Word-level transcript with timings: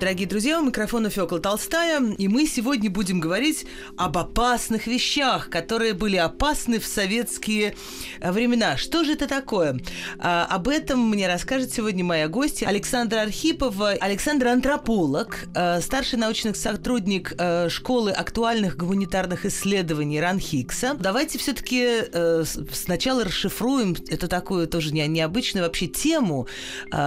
Дорогие 0.00 0.28
друзья, 0.28 0.60
у 0.60 0.64
микрофона 0.64 1.10
Фёкла 1.10 1.40
Толстая, 1.40 2.00
и 2.00 2.28
мы 2.28 2.46
сегодня 2.46 2.88
будем 2.88 3.18
говорить 3.18 3.66
об 3.96 4.16
опасных 4.16 4.86
вещах, 4.86 5.50
которые 5.50 5.92
были 5.92 6.14
опасны 6.14 6.78
в 6.78 6.86
советские 6.86 7.74
э, 8.20 8.30
времена. 8.30 8.76
Что 8.76 9.02
же 9.02 9.14
это 9.14 9.26
такое? 9.26 9.80
А, 10.20 10.46
об 10.48 10.68
этом 10.68 11.10
мне 11.10 11.26
расскажет 11.26 11.74
сегодня 11.74 12.04
моя 12.04 12.28
гостья 12.28 12.68
Александра 12.68 13.22
Архипова. 13.22 13.90
Александр 14.00 14.46
антрополог, 14.46 15.36
э, 15.56 15.80
старший 15.80 16.20
научный 16.20 16.54
сотрудник 16.54 17.34
э, 17.36 17.68
школы 17.68 18.12
актуальных 18.12 18.76
гуманитарных 18.76 19.46
исследований 19.46 20.20
РАНХИКСа. 20.20 20.94
Давайте 21.00 21.38
все-таки 21.38 22.04
сначала 22.72 23.24
расшифруем 23.24 23.96
эту 24.08 24.28
такую 24.28 24.68
тоже 24.68 24.92
необычную 24.92 25.64
вообще 25.64 25.88
тему 25.88 26.46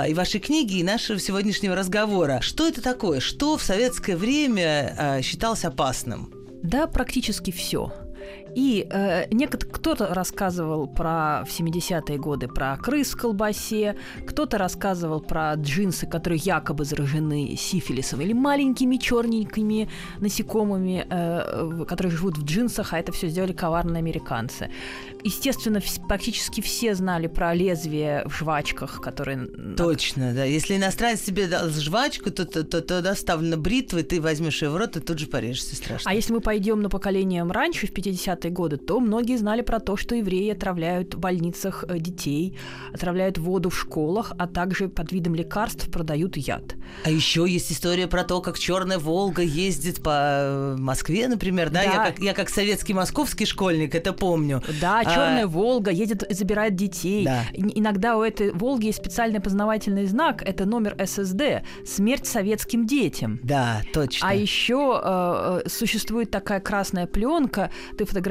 и 0.07 0.13
вашей 0.13 0.41
книги, 0.41 0.79
и 0.79 0.83
нашего 0.83 1.19
сегодняшнего 1.19 1.75
разговора. 1.75 2.39
Что 2.41 2.67
это 2.67 2.80
это 2.81 2.91
такое? 2.93 3.19
Что 3.19 3.57
в 3.57 3.63
советское 3.63 4.17
время 4.17 4.95
э, 4.97 5.21
считалось 5.21 5.63
опасным? 5.63 6.33
Да, 6.63 6.87
практически 6.87 7.51
все. 7.51 7.93
И 8.55 8.87
э, 8.89 9.25
кто-то 9.71 10.13
рассказывал 10.13 10.87
про 10.87 11.43
в 11.45 11.59
70-е 11.59 12.17
годы 12.17 12.47
про 12.47 12.77
крыс 12.77 13.11
в 13.11 13.17
колбасе, 13.17 13.95
кто-то 14.27 14.57
рассказывал 14.57 15.21
про 15.21 15.53
джинсы, 15.55 16.05
которые 16.07 16.39
якобы 16.43 16.85
заражены 16.85 17.55
сифилисом, 17.57 18.21
или 18.21 18.33
маленькими 18.33 18.97
черненькими 18.97 19.89
насекомыми, 20.19 21.05
э, 21.09 21.85
которые 21.87 22.11
живут 22.11 22.37
в 22.37 22.43
джинсах, 22.43 22.93
а 22.93 22.99
это 22.99 23.11
все 23.11 23.27
сделали 23.27 23.53
коварные 23.53 23.99
американцы. 23.99 24.69
Естественно, 25.23 25.81
практически 26.07 26.61
все 26.61 26.95
знали 26.95 27.27
про 27.27 27.53
лезвие 27.53 28.23
в 28.27 28.35
жвачках, 28.35 29.01
которые... 29.01 29.47
Точно, 29.77 30.33
да. 30.33 30.43
Если 30.43 30.75
иностранец 30.75 31.21
тебе 31.21 31.47
дал 31.47 31.69
жвачку, 31.69 32.31
то, 32.31 32.45
то, 32.45 32.63
то, 32.63 32.81
то 32.81 33.01
доставлена 33.01 33.57
бритва, 33.57 34.03
ты 34.03 34.19
возьмешь 34.19 34.61
ее 34.61 34.69
в 34.69 34.77
рот 34.77 34.97
и 34.97 34.99
тут 34.99 35.19
же 35.19 35.27
порежешься 35.27 35.75
страшно. 35.75 36.09
А 36.09 36.13
если 36.13 36.33
мы 36.33 36.41
пойдем 36.41 36.81
на 36.81 36.89
поколением 36.89 37.51
раньше, 37.51 37.87
в 37.87 37.93
50-е 38.41 38.51
годы, 38.51 38.77
то 38.77 38.99
многие 38.99 39.37
знали 39.37 39.61
про 39.61 39.79
то, 39.79 39.97
что 39.97 40.15
евреи 40.15 40.51
отравляют 40.51 41.15
в 41.15 41.19
больницах 41.19 41.85
э, 41.87 41.99
детей, 41.99 42.57
отравляют 42.93 43.37
воду 43.37 43.69
в 43.69 43.77
школах, 43.77 44.33
а 44.37 44.47
также 44.47 44.89
под 44.89 45.11
видом 45.11 45.35
лекарств 45.35 45.89
продают 45.91 46.37
яд. 46.37 46.75
А 47.05 47.09
еще 47.09 47.45
есть 47.47 47.71
история 47.71 48.07
про 48.07 48.23
то, 48.23 48.41
как 48.41 48.57
Черная 48.59 48.99
Волга 48.99 49.41
ездит 49.41 50.03
по 50.03 50.11
э, 50.13 50.75
Москве, 50.77 51.27
например, 51.27 51.69
да? 51.69 51.83
да. 51.83 51.91
Я, 51.91 52.05
как, 52.05 52.19
я 52.19 52.33
как 52.33 52.49
советский 52.49 52.93
московский 52.93 53.45
школьник 53.45 53.95
это 53.95 54.13
помню. 54.13 54.61
Да, 54.81 55.03
Черная 55.03 55.45
а... 55.45 55.47
Волга 55.47 55.91
едет 55.91 56.23
и 56.23 56.33
забирает 56.33 56.75
детей. 56.75 57.25
Да. 57.25 57.43
Иногда 57.53 58.17
у 58.17 58.21
этой 58.21 58.51
Волги 58.51 58.87
есть 58.87 58.99
специальный 58.99 59.39
познавательный 59.39 60.05
знак, 60.05 60.43
это 60.43 60.65
номер 60.65 60.95
ССД, 61.05 61.63
смерть 61.85 62.27
советским 62.27 62.85
детям. 62.85 63.39
Да, 63.43 63.81
точно. 63.93 64.29
А 64.29 64.33
еще 64.33 65.01
э, 65.03 65.61
э, 65.65 65.69
существует 65.69 66.31
такая 66.31 66.59
красная 66.59 67.07
пленка, 67.07 67.71
ты 67.97 68.05
фотографируешь 68.05 68.30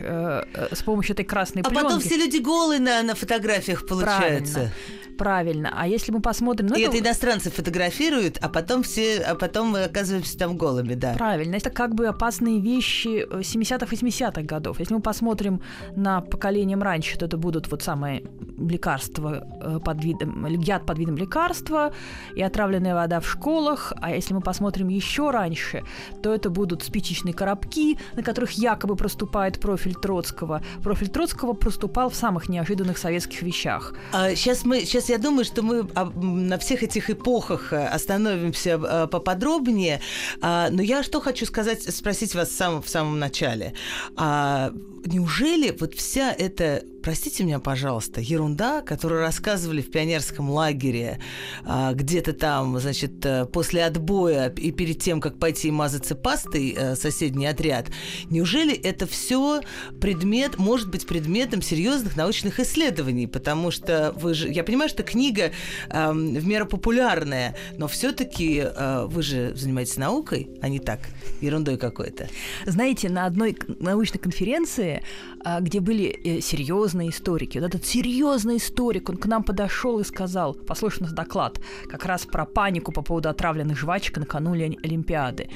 э, 0.00 0.44
э, 0.54 0.74
с 0.74 0.82
помощью 0.82 1.14
этой 1.14 1.24
красной 1.24 1.62
а 1.62 1.68
пленки. 1.68 1.80
А 1.80 1.84
потом 1.84 2.00
все 2.00 2.16
люди 2.16 2.38
голые 2.38 2.80
на, 2.80 3.02
на 3.02 3.14
фотографиях 3.14 3.86
получаются. 3.86 4.54
Правильно 4.54 4.72
правильно. 5.20 5.70
А 5.76 5.86
если 5.86 6.12
мы 6.12 6.20
посмотрим... 6.22 6.68
Ну, 6.68 6.76
и 6.76 6.80
это... 6.80 6.96
это 6.96 7.04
иностранцы 7.04 7.50
фотографируют, 7.50 8.38
а 8.40 8.48
потом 8.48 8.82
все, 8.82 9.18
а 9.18 9.34
потом 9.34 9.68
мы 9.68 9.84
оказываемся 9.84 10.38
там 10.38 10.56
голыми, 10.56 10.94
да. 10.94 11.12
Правильно. 11.12 11.56
Это 11.56 11.68
как 11.68 11.94
бы 11.94 12.06
опасные 12.06 12.58
вещи 12.58 13.26
70-х, 13.30 13.94
80-х 13.94 14.42
годов. 14.42 14.80
Если 14.80 14.94
мы 14.94 15.02
посмотрим 15.02 15.60
на 15.94 16.22
поколением 16.22 16.82
раньше, 16.82 17.18
то 17.18 17.26
это 17.26 17.36
будут 17.36 17.70
вот 17.70 17.82
самые 17.82 18.22
лекарства 18.58 19.46
э, 19.60 19.78
под 19.84 20.02
видом, 20.02 20.46
яд 20.46 20.86
под 20.86 20.98
видом 20.98 21.18
лекарства 21.18 21.92
и 22.34 22.42
отравленная 22.42 22.94
вода 22.94 23.20
в 23.20 23.28
школах. 23.28 23.92
А 24.00 24.12
если 24.12 24.32
мы 24.32 24.40
посмотрим 24.40 24.88
еще 24.88 25.30
раньше, 25.30 25.82
то 26.22 26.32
это 26.32 26.48
будут 26.48 26.82
спичечные 26.82 27.34
коробки, 27.34 27.98
на 28.16 28.22
которых 28.22 28.52
якобы 28.52 28.96
проступает 29.20 29.60
профиль 29.60 29.94
Троцкого. 29.94 30.62
Профиль 30.82 31.08
Троцкого 31.08 31.52
проступал 31.52 32.08
в 32.08 32.14
самых 32.14 32.48
неожиданных 32.48 32.96
советских 32.96 33.42
вещах. 33.42 33.94
А 34.12 34.34
сейчас 34.34 34.64
мы, 34.64 34.80
сейчас 34.80 35.10
я 35.10 35.18
думаю, 35.18 35.44
что 35.44 35.62
мы 35.62 35.86
на 36.16 36.56
всех 36.56 36.82
этих 36.82 37.10
эпохах 37.10 37.72
э, 37.72 37.86
остановимся 37.86 38.80
э, 38.82 39.06
поподробнее. 39.08 40.00
А, 40.40 40.70
но 40.70 40.82
я 40.82 41.02
что 41.02 41.20
хочу 41.20 41.44
сказать, 41.44 41.82
спросить 41.94 42.34
вас 42.34 42.48
в 42.48 42.56
самом, 42.56 42.80
в 42.80 42.88
самом 42.88 43.18
начале. 43.18 43.74
А, 44.16 44.72
неужели 45.04 45.76
вот 45.78 45.94
вся 45.94 46.32
эта 46.32 46.82
простите 47.02 47.44
меня, 47.44 47.58
пожалуйста, 47.58 48.20
ерунда, 48.20 48.82
которую 48.82 49.20
рассказывали 49.20 49.82
в 49.82 49.90
пионерском 49.90 50.50
лагере, 50.50 51.20
а, 51.64 51.92
где-то 51.92 52.32
там, 52.32 52.78
значит, 52.78 53.24
э, 53.24 53.46
после 53.46 53.84
отбоя 53.84 54.50
и 54.50 54.70
перед 54.70 55.00
тем, 55.00 55.20
как 55.20 55.38
пойти 55.38 55.70
мазаться 55.70 56.14
пастой 56.14 56.74
э, 56.76 56.96
соседний 56.96 57.46
отряд, 57.46 57.88
неужели 58.30 58.74
это 58.74 59.06
все 59.06 59.60
предмет, 60.00 60.58
может 60.58 60.90
быть 60.90 61.06
предметом 61.06 61.62
серьезных 61.62 62.16
научных 62.16 62.60
исследований? 62.60 63.26
Потому 63.26 63.70
что 63.70 64.12
вы 64.16 64.34
же, 64.34 64.48
я 64.48 64.64
понимаю, 64.64 64.88
что 64.88 65.02
книга 65.02 65.52
э, 65.88 66.12
в 66.12 66.46
меру 66.46 66.66
популярная, 66.66 67.56
но 67.76 67.88
все-таки 67.88 68.62
э, 68.64 69.06
вы 69.06 69.22
же 69.22 69.52
занимаетесь 69.54 69.96
наукой, 69.96 70.50
а 70.60 70.68
не 70.68 70.78
так 70.78 71.00
ерундой 71.40 71.78
какой-то. 71.78 72.28
Знаете, 72.66 73.08
на 73.08 73.26
одной 73.26 73.56
научной 73.78 74.18
конференции, 74.18 75.02
а, 75.42 75.60
где 75.60 75.80
были 75.80 76.04
э, 76.06 76.40
серьезные 76.40 76.89
серьезные 76.90 77.10
историки. 77.10 77.58
Вот 77.58 77.68
этот 77.68 77.86
серьезный 77.86 78.56
историк, 78.56 79.08
он 79.08 79.16
к 79.16 79.26
нам 79.26 79.42
подошел 79.42 80.00
и 80.00 80.04
сказал, 80.04 80.54
послушай 80.54 81.02
нас 81.02 81.12
доклад, 81.12 81.60
как 81.88 82.04
раз 82.04 82.26
про 82.26 82.44
панику 82.44 82.92
по 82.92 83.02
поводу 83.02 83.28
отравленных 83.28 83.78
жвачек 83.78 84.18
накануне 84.18 84.76
Олимпиады. 84.82 85.48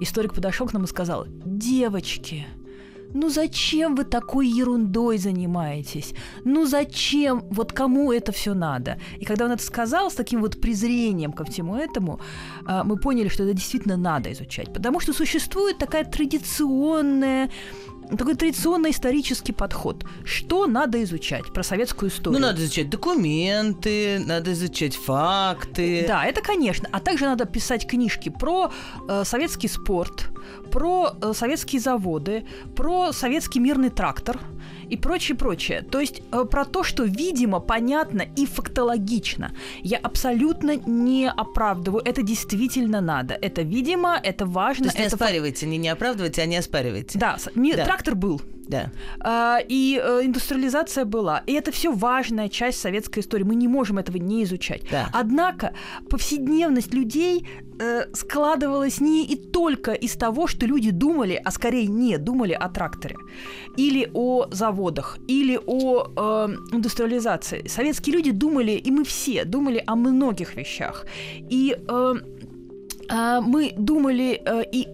Историк 0.00 0.34
подошел 0.34 0.68
к 0.68 0.72
нам 0.72 0.84
и 0.84 0.86
сказал, 0.86 1.26
девочки, 1.44 2.46
ну 3.14 3.30
зачем 3.30 3.96
вы 3.96 4.04
такой 4.04 4.48
ерундой 4.48 5.18
занимаетесь? 5.18 6.14
Ну 6.44 6.66
зачем? 6.66 7.42
Вот 7.50 7.72
кому 7.72 8.12
это 8.12 8.32
все 8.32 8.54
надо? 8.54 8.98
И 9.20 9.24
когда 9.24 9.46
он 9.46 9.52
это 9.52 9.62
сказал 9.62 10.10
с 10.10 10.14
таким 10.14 10.40
вот 10.40 10.60
презрением 10.60 11.32
ко 11.32 11.44
всему 11.44 11.76
этому, 11.76 12.20
а, 12.66 12.84
мы 12.84 12.96
поняли, 12.96 13.28
что 13.28 13.44
это 13.44 13.54
действительно 13.54 13.96
надо 13.96 14.30
изучать. 14.32 14.72
Потому 14.74 15.00
что 15.00 15.12
существует 15.12 15.78
такая 15.78 16.04
традиционная 16.04 17.50
такой 18.16 18.34
традиционный 18.34 18.90
исторический 18.90 19.52
подход. 19.52 20.04
Что 20.24 20.66
надо 20.66 21.02
изучать 21.02 21.52
про 21.52 21.62
советскую 21.62 22.10
историю? 22.10 22.40
Ну, 22.40 22.46
надо 22.46 22.62
изучать 22.62 22.90
документы, 22.90 24.18
надо 24.18 24.52
изучать 24.52 24.96
факты. 24.96 26.04
Да, 26.06 26.24
это 26.24 26.40
конечно. 26.40 26.88
А 26.92 27.00
также 27.00 27.24
надо 27.26 27.44
писать 27.44 27.86
книжки 27.86 28.28
про 28.28 28.72
э, 29.08 29.22
советский 29.24 29.68
спорт, 29.68 30.30
про 30.70 31.12
э, 31.20 31.32
советские 31.34 31.80
заводы, 31.80 32.46
про 32.76 33.12
советский 33.12 33.60
мирный 33.60 33.90
трактор 33.90 34.38
и 34.90 34.96
прочее, 34.96 35.36
прочее. 35.36 35.82
То 35.82 36.00
есть 36.00 36.22
э, 36.32 36.44
про 36.44 36.64
то, 36.64 36.82
что 36.82 37.04
видимо, 37.04 37.60
понятно 37.60 38.24
и 38.36 38.46
фактологично. 38.46 39.52
Я 39.82 39.98
абсолютно 39.98 40.76
не 40.76 41.28
оправдываю. 41.28 42.02
Это 42.04 42.22
действительно 42.22 43.00
надо. 43.00 43.34
Это 43.34 43.62
видимо, 43.62 44.18
это 44.22 44.46
важно. 44.46 44.84
То 44.84 44.88
есть 44.88 44.98
не 44.98 45.04
это 45.04 45.16
оспаривайте, 45.16 45.66
не, 45.66 45.78
не 45.78 45.88
оправдывайте, 45.88 46.42
а 46.42 46.46
не 46.46 46.56
оспаривайте. 46.56 47.18
Да, 47.18 47.38
да. 47.54 47.84
трактор 47.84 48.14
был. 48.14 48.40
Да. 48.68 48.90
А, 49.20 49.58
и 49.66 50.00
э, 50.02 50.20
индустриализация 50.24 51.04
была. 51.04 51.42
И 51.46 51.52
это 51.52 51.72
все 51.72 51.90
важная 51.90 52.48
часть 52.48 52.80
советской 52.80 53.20
истории. 53.20 53.44
Мы 53.44 53.54
не 53.54 53.68
можем 53.68 53.98
этого 53.98 54.18
не 54.18 54.44
изучать. 54.44 54.82
Да. 54.90 55.08
Однако 55.12 55.72
повседневность 56.10 56.94
людей 56.94 57.46
э, 57.80 58.06
складывалась 58.12 59.00
не 59.00 59.24
и 59.24 59.36
только 59.36 59.92
из 59.92 60.14
того, 60.16 60.46
что 60.46 60.66
люди 60.66 60.90
думали, 60.90 61.40
а 61.44 61.50
скорее 61.50 61.86
не 61.86 62.18
думали 62.18 62.52
о 62.52 62.68
тракторе, 62.68 63.16
или 63.76 64.10
о 64.14 64.46
заводах, 64.50 65.18
или 65.28 65.58
о 65.66 66.04
э, 66.16 66.48
индустриализации. 66.72 67.66
Советские 67.68 68.16
люди 68.16 68.32
думали, 68.32 68.72
и 68.72 68.90
мы 68.90 69.04
все 69.04 69.44
думали 69.44 69.82
о 69.86 69.96
многих 69.96 70.56
вещах. 70.56 71.06
И 71.50 71.74
э, 71.88 72.14
э, 73.10 73.40
мы 73.40 73.72
думали 73.78 74.42
э, 74.44 74.64
и 74.72 74.86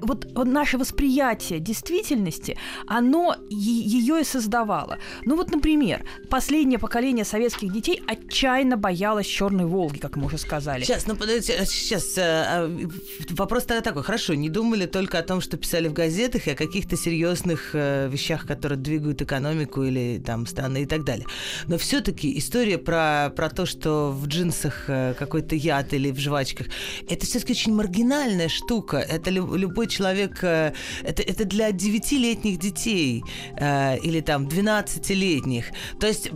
вот, 0.00 0.26
вот 0.34 0.46
наше 0.46 0.78
восприятие 0.78 1.60
действительности, 1.60 2.56
оно 2.86 3.36
ее 3.50 4.20
и 4.20 4.24
создавало. 4.24 4.98
Ну 5.24 5.36
вот, 5.36 5.50
например, 5.50 6.04
последнее 6.28 6.78
поколение 6.78 7.24
советских 7.24 7.72
детей 7.72 8.02
отчаянно 8.06 8.76
боялось 8.76 9.26
черной 9.26 9.66
Волги, 9.66 9.98
как 9.98 10.16
мы 10.16 10.26
уже 10.26 10.38
сказали. 10.38 10.84
Сейчас, 10.84 11.06
ну 11.06 11.16
подождите, 11.16 11.64
сейчас 11.66 12.16
э, 12.18 12.22
а, 12.22 12.88
вопрос 13.30 13.64
тогда 13.64 13.82
такой. 13.82 14.02
Хорошо, 14.02 14.34
не 14.34 14.48
думали 14.48 14.86
только 14.86 15.18
о 15.18 15.22
том, 15.22 15.40
что 15.40 15.56
писали 15.56 15.88
в 15.88 15.92
газетах 15.92 16.46
и 16.46 16.52
о 16.52 16.54
каких-то 16.54 16.96
серьезных 16.96 17.70
э, 17.74 18.08
вещах, 18.08 18.46
которые 18.46 18.78
двигают 18.78 19.22
экономику 19.22 19.82
или 19.82 20.22
там 20.24 20.46
страны 20.46 20.82
и 20.82 20.86
так 20.86 21.04
далее. 21.04 21.26
Но 21.66 21.78
все-таки 21.78 22.38
история 22.38 22.78
про, 22.78 23.32
про 23.34 23.50
то, 23.50 23.66
что 23.66 24.12
в 24.12 24.26
джинсах 24.26 24.84
э, 24.88 25.14
какой-то 25.18 25.54
яд 25.54 25.92
или 25.92 26.10
в 26.10 26.18
жвачках, 26.18 26.68
это 27.08 27.26
все-таки 27.26 27.52
очень 27.52 27.74
маргинальная 27.74 28.48
штука. 28.48 28.98
Это 28.98 29.30
любой 29.30 29.89
человек, 29.90 30.38
это, 30.42 30.72
это 31.02 31.44
для 31.44 31.72
девятилетних 31.72 32.58
детей 32.58 33.22
или 33.58 34.20
там 34.20 34.46
12-летних. 34.46 35.66
То 35.98 36.06
есть 36.06 36.30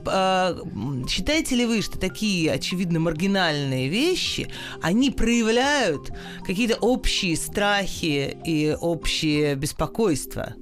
считаете 1.08 1.54
ли 1.56 1.66
вы, 1.66 1.80
что 1.82 1.98
такие 1.98 2.52
очевидно 2.52 3.00
маргинальные 3.00 3.88
вещи, 3.88 4.48
они 4.82 5.10
проявляют 5.10 6.10
какие-то 6.46 6.76
общие 6.76 7.36
страхи 7.36 8.36
и 8.44 8.76
общие 8.80 9.54
беспокойства? 9.54 10.54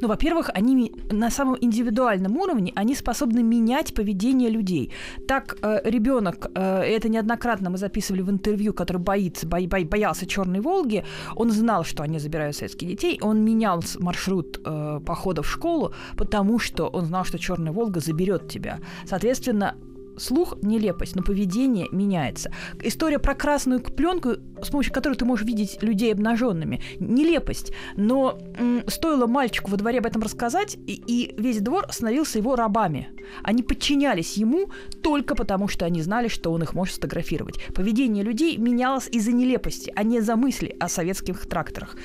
Ну, 0.00 0.08
во-первых, 0.08 0.50
они 0.54 0.92
на 1.10 1.30
самом 1.30 1.56
индивидуальном 1.60 2.36
уровне 2.36 2.72
они 2.74 2.94
способны 2.94 3.42
менять 3.42 3.94
поведение 3.94 4.50
людей. 4.50 4.92
Так 5.28 5.56
э, 5.62 5.80
ребенок, 5.84 6.50
э, 6.54 6.82
это 6.82 7.08
неоднократно 7.08 7.70
мы 7.70 7.78
записывали 7.78 8.22
в 8.22 8.30
интервью, 8.30 8.72
который 8.72 8.98
боится, 8.98 9.46
бо, 9.46 9.58
бо, 9.60 9.84
боялся 9.84 10.26
Черной 10.26 10.60
Волги, 10.60 11.04
он 11.34 11.50
знал, 11.50 11.84
что 11.84 12.02
они 12.02 12.18
забирают 12.18 12.56
советских 12.56 12.88
детей, 12.88 13.18
он 13.22 13.44
менял 13.44 13.82
маршрут 13.98 14.60
э, 14.64 15.00
похода 15.04 15.42
в 15.42 15.46
школу, 15.48 15.92
потому 16.16 16.58
что 16.58 16.86
он 16.88 17.06
знал, 17.06 17.24
что 17.24 17.38
Черная 17.38 17.72
Волга 17.72 18.00
заберет 18.00 18.48
тебя. 18.48 18.78
Соответственно, 19.04 19.74
слух– 20.18 20.56
нелепость, 20.62 21.16
но 21.16 21.22
поведение 21.22 21.86
меняется. 21.92 22.52
История 22.82 23.18
про 23.18 23.34
красную 23.34 23.80
пленку, 23.80 24.36
с 24.62 24.70
помощью 24.70 24.92
которой 24.92 25.14
ты 25.14 25.24
можешь 25.24 25.46
видеть 25.46 25.82
людей 25.82 26.12
обнаженными– 26.12 26.82
нелепость. 27.00 27.72
Но 27.96 28.38
м, 28.58 28.82
стоило 28.88 29.26
мальчику 29.26 29.70
во 29.70 29.76
дворе 29.76 29.98
об 29.98 30.06
этом 30.06 30.22
рассказать, 30.22 30.76
и, 30.86 31.02
и 31.06 31.34
весь 31.40 31.60
двор 31.60 31.86
становился 31.90 32.38
его 32.38 32.56
рабами. 32.56 33.08
Они 33.42 33.62
подчинялись 33.62 34.36
ему 34.36 34.70
только 35.02 35.34
потому, 35.34 35.68
что 35.68 35.84
они 35.84 36.02
знали, 36.02 36.28
что 36.28 36.52
он 36.52 36.62
их 36.62 36.74
может 36.74 36.94
сфотографировать. 36.94 37.60
Поведение 37.74 38.22
людей 38.24 38.56
менялось 38.56 39.08
из-за 39.10 39.32
нелепости, 39.32 39.92
а 39.94 40.02
не 40.02 40.20
за 40.20 40.36
мысли 40.36 40.76
о 40.80 40.88
советских 40.88 41.46
тракторах. 41.46 41.96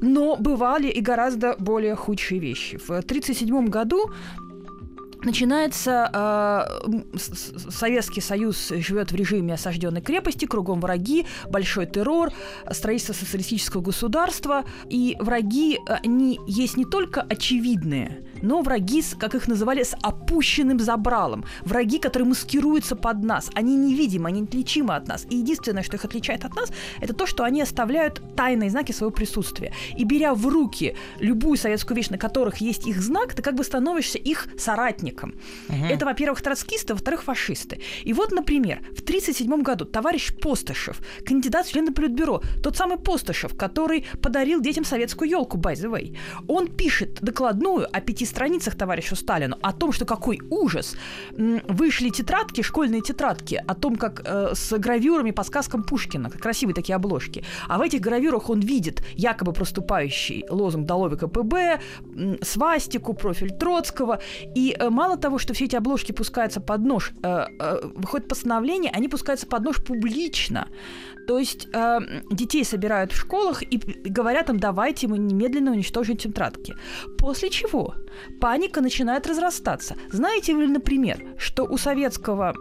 Но 0.00 0.36
бывали 0.36 0.88
и 0.88 1.00
гораздо 1.00 1.56
более 1.58 1.96
худшие 1.96 2.40
вещи. 2.40 2.76
В 2.76 2.90
1937 2.90 3.66
году 3.66 4.10
Начинается 5.22 6.10
э, 6.12 7.18
Советский 7.70 8.20
Союз 8.20 8.68
живет 8.68 9.10
в 9.10 9.14
режиме 9.14 9.54
осажденной 9.54 10.00
крепости, 10.00 10.44
кругом 10.44 10.80
враги, 10.80 11.26
большой 11.48 11.86
террор, 11.86 12.30
строительство 12.70 13.12
социалистического 13.12 13.80
государства. 13.80 14.64
И 14.88 15.16
враги, 15.18 15.78
они 15.86 16.38
есть 16.46 16.76
не 16.76 16.84
только 16.84 17.22
очевидные, 17.22 18.24
но 18.42 18.62
враги, 18.62 19.02
как 19.18 19.34
их 19.34 19.48
называли, 19.48 19.82
с 19.82 19.96
опущенным 20.02 20.80
забралом. 20.80 21.44
Враги, 21.64 21.98
которые 21.98 22.28
маскируются 22.28 22.96
под 22.96 23.22
нас. 23.22 23.50
Они 23.54 23.76
невидимы, 23.76 24.28
они 24.28 24.40
неотличимы 24.40 24.94
от 24.94 25.08
нас. 25.08 25.26
И 25.30 25.36
единственное, 25.36 25.82
что 25.82 25.96
их 25.96 26.04
отличает 26.04 26.44
от 26.44 26.54
нас, 26.54 26.70
это 27.00 27.14
то, 27.14 27.26
что 27.26 27.44
они 27.44 27.62
оставляют 27.62 28.22
тайные 28.36 28.70
знаки 28.70 28.92
своего 28.92 29.10
присутствия. 29.10 29.72
И 29.96 30.04
беря 30.04 30.34
в 30.34 30.46
руки 30.46 30.96
любую 31.20 31.56
советскую 31.56 31.96
вещь, 31.96 32.10
на 32.10 32.18
которых 32.18 32.58
есть 32.58 32.86
их 32.86 33.00
знак, 33.00 33.34
ты 33.34 33.42
как 33.42 33.54
бы 33.54 33.64
становишься 33.64 34.18
их 34.18 34.48
соратником. 34.58 35.34
Угу. 35.68 35.84
Это, 35.90 36.04
во-первых, 36.04 36.42
троцкисты, 36.42 36.94
во-вторых, 36.94 37.22
фашисты. 37.22 37.80
И 38.04 38.12
вот, 38.12 38.32
например, 38.32 38.78
в 38.96 39.02
1937 39.02 39.62
году 39.62 39.84
товарищ 39.84 40.32
Постышев, 40.34 41.00
кандидат 41.26 41.66
в 41.66 41.72
члены 41.72 41.92
Политбюро, 41.92 42.42
тот 42.62 42.76
самый 42.76 42.98
Постышев, 42.98 43.56
который 43.56 44.04
подарил 44.22 44.60
детям 44.60 44.84
советскую 44.84 45.30
елку, 45.30 45.58
by 45.58 45.74
the 45.74 45.90
way, 45.90 46.16
он 46.46 46.68
пишет 46.68 47.18
докладную 47.20 47.86
о 47.92 48.00
пяти 48.00 48.24
страницах 48.28 48.74
товарищу 48.74 49.16
Сталину 49.16 49.56
о 49.62 49.72
том, 49.72 49.92
что 49.92 50.04
какой 50.04 50.40
ужас. 50.50 50.96
Вышли 51.32 52.10
тетрадки, 52.10 52.62
школьные 52.62 53.00
тетрадки, 53.00 53.62
о 53.66 53.74
том, 53.74 53.96
как 53.96 54.22
э, 54.24 54.54
с 54.54 54.78
гравюрами 54.78 55.32
по 55.32 55.44
сказкам 55.44 55.82
Пушкина, 55.82 56.30
красивые 56.30 56.74
такие 56.74 56.96
обложки. 56.96 57.44
А 57.68 57.78
в 57.78 57.82
этих 57.82 58.00
гравюрах 58.00 58.50
он 58.50 58.60
видит 58.60 59.02
якобы 59.14 59.52
проступающий 59.52 60.44
лозунг 60.50 60.86
«Долови 60.86 61.16
КПБ», 61.16 61.80
свастику, 62.42 63.14
профиль 63.14 63.50
Троцкого. 63.50 64.20
И 64.54 64.76
э, 64.78 64.90
мало 64.90 65.16
того, 65.16 65.38
что 65.38 65.54
все 65.54 65.64
эти 65.64 65.76
обложки 65.76 66.12
пускаются 66.12 66.60
под 66.60 66.80
нож, 66.80 67.12
э, 67.22 67.46
э, 67.60 67.80
выходит 67.94 68.28
постановление, 68.28 68.92
они 68.96 69.08
пускаются 69.08 69.46
под 69.46 69.64
нож 69.64 69.76
публично. 69.84 70.68
То 71.28 71.38
есть 71.38 71.68
э, 71.74 71.98
детей 72.30 72.64
собирают 72.64 73.12
в 73.12 73.16
школах 73.16 73.62
и 73.62 73.78
говорят 74.10 74.48
им, 74.48 74.58
давайте 74.58 75.08
мы 75.08 75.18
немедленно 75.18 75.72
уничтожим 75.72 76.16
тетрадки. 76.16 76.74
После 77.18 77.50
чего 77.50 77.94
паника 78.40 78.80
начинает 78.80 79.26
разрастаться. 79.26 79.96
Знаете 80.10 80.52
ли, 80.52 80.66
например, 80.66 81.24
что 81.38 81.64
у 81.64 81.76
советского 81.76 82.54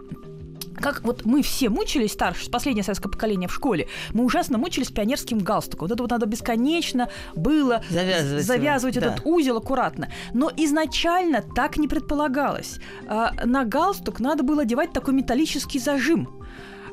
как 0.81 1.03
вот 1.03 1.25
мы 1.25 1.41
все 1.41 1.69
мучились, 1.69 2.13
старше, 2.13 2.49
последнее 2.49 2.83
советское 2.83 3.09
поколение 3.09 3.47
в 3.47 3.53
школе, 3.53 3.87
мы 4.13 4.23
ужасно 4.23 4.57
мучились 4.57 4.89
пионерским 4.89 5.39
галстуком. 5.39 5.87
Вот 5.87 5.93
это 5.93 6.03
вот 6.03 6.11
надо 6.11 6.25
бесконечно 6.25 7.09
было 7.35 7.83
завязывать, 7.89 8.45
завязывать 8.45 8.95
его, 8.95 9.05
этот 9.07 9.23
да. 9.23 9.29
узел 9.29 9.57
аккуратно. 9.57 10.09
Но 10.33 10.51
изначально 10.55 11.41
так 11.41 11.77
не 11.77 11.87
предполагалось. 11.87 12.79
А, 13.07 13.33
на 13.43 13.65
галстук 13.65 14.19
надо 14.19 14.43
было 14.43 14.61
одевать 14.61 14.93
такой 14.93 15.13
металлический 15.13 15.79
зажим 15.79 16.43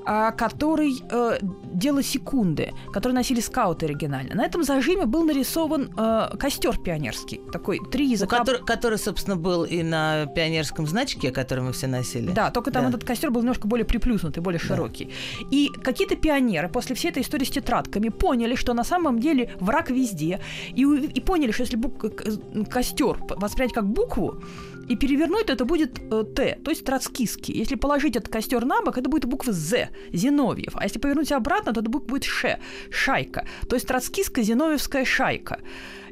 который 0.05 1.03
э, 1.11 1.39
дело 1.73 2.03
секунды, 2.03 2.73
который 2.93 3.13
носили 3.13 3.41
скауты 3.41 3.87
оригинально. 3.87 4.35
На 4.35 4.45
этом 4.45 4.63
зажиме 4.63 5.07
был 5.07 5.25
нарисован 5.25 5.91
э, 5.97 6.37
костер 6.39 6.79
пионерский, 6.79 7.41
такой 7.53 7.81
три 7.91 8.11
языка. 8.11 8.39
Который, 8.39 8.65
который, 8.65 8.99
собственно, 8.99 9.37
был 9.37 9.65
и 9.65 9.83
на 9.83 10.27
пионерском 10.27 10.87
значке, 10.87 11.31
который 11.31 11.65
мы 11.65 11.73
все 11.73 11.87
носили. 11.87 12.31
Да, 12.31 12.51
только 12.51 12.71
там 12.71 12.85
да. 12.85 12.89
этот 12.91 13.05
костер 13.05 13.31
был 13.31 13.41
немножко 13.41 13.67
более 13.67 13.85
приплюснутый, 13.85 14.43
более 14.43 14.61
да. 14.61 14.67
широкий. 14.67 15.11
И 15.51 15.71
какие-то 15.83 16.17
пионеры 16.17 16.69
после 16.69 16.95
всей 16.95 17.11
этой 17.11 17.23
истории 17.23 17.45
с 17.45 17.51
тетрадками 17.51 18.09
поняли, 18.09 18.55
что 18.55 18.75
на 18.75 18.85
самом 18.85 19.19
деле 19.19 19.53
враг 19.61 19.91
везде, 19.91 20.41
и, 20.75 20.83
и 20.83 21.21
поняли, 21.21 21.53
что 21.53 21.63
если 21.63 21.77
бук- 21.77 22.69
костер 22.69 23.19
воспринять 23.37 23.73
как 23.73 23.87
букву, 23.87 24.41
и 24.89 24.97
перевернуть 24.97 25.51
это 25.51 25.65
будет 25.65 25.99
э, 25.99 26.25
Т, 26.35 26.59
то 26.65 26.71
есть 26.71 26.85
троцкистский. 26.85 27.55
Если 27.55 27.77
положить 27.77 28.17
этот 28.17 28.33
костер 28.33 28.65
на 28.65 28.83
бок, 28.83 28.99
это 28.99 29.09
будет 29.09 29.25
буква 29.25 29.53
З, 29.53 29.89
Зиновьев. 30.13 30.77
А 30.77 30.85
если 30.85 30.99
повернуть 30.99 31.33
обратно, 31.33 31.73
то 31.73 31.81
это 31.81 31.91
будет 31.91 32.25
Ш, 32.25 32.59
шайка. 32.91 33.47
То 33.69 33.77
есть 33.77 33.89
троцкистско-зиновьевская 33.89 35.05
шайка. 35.05 35.61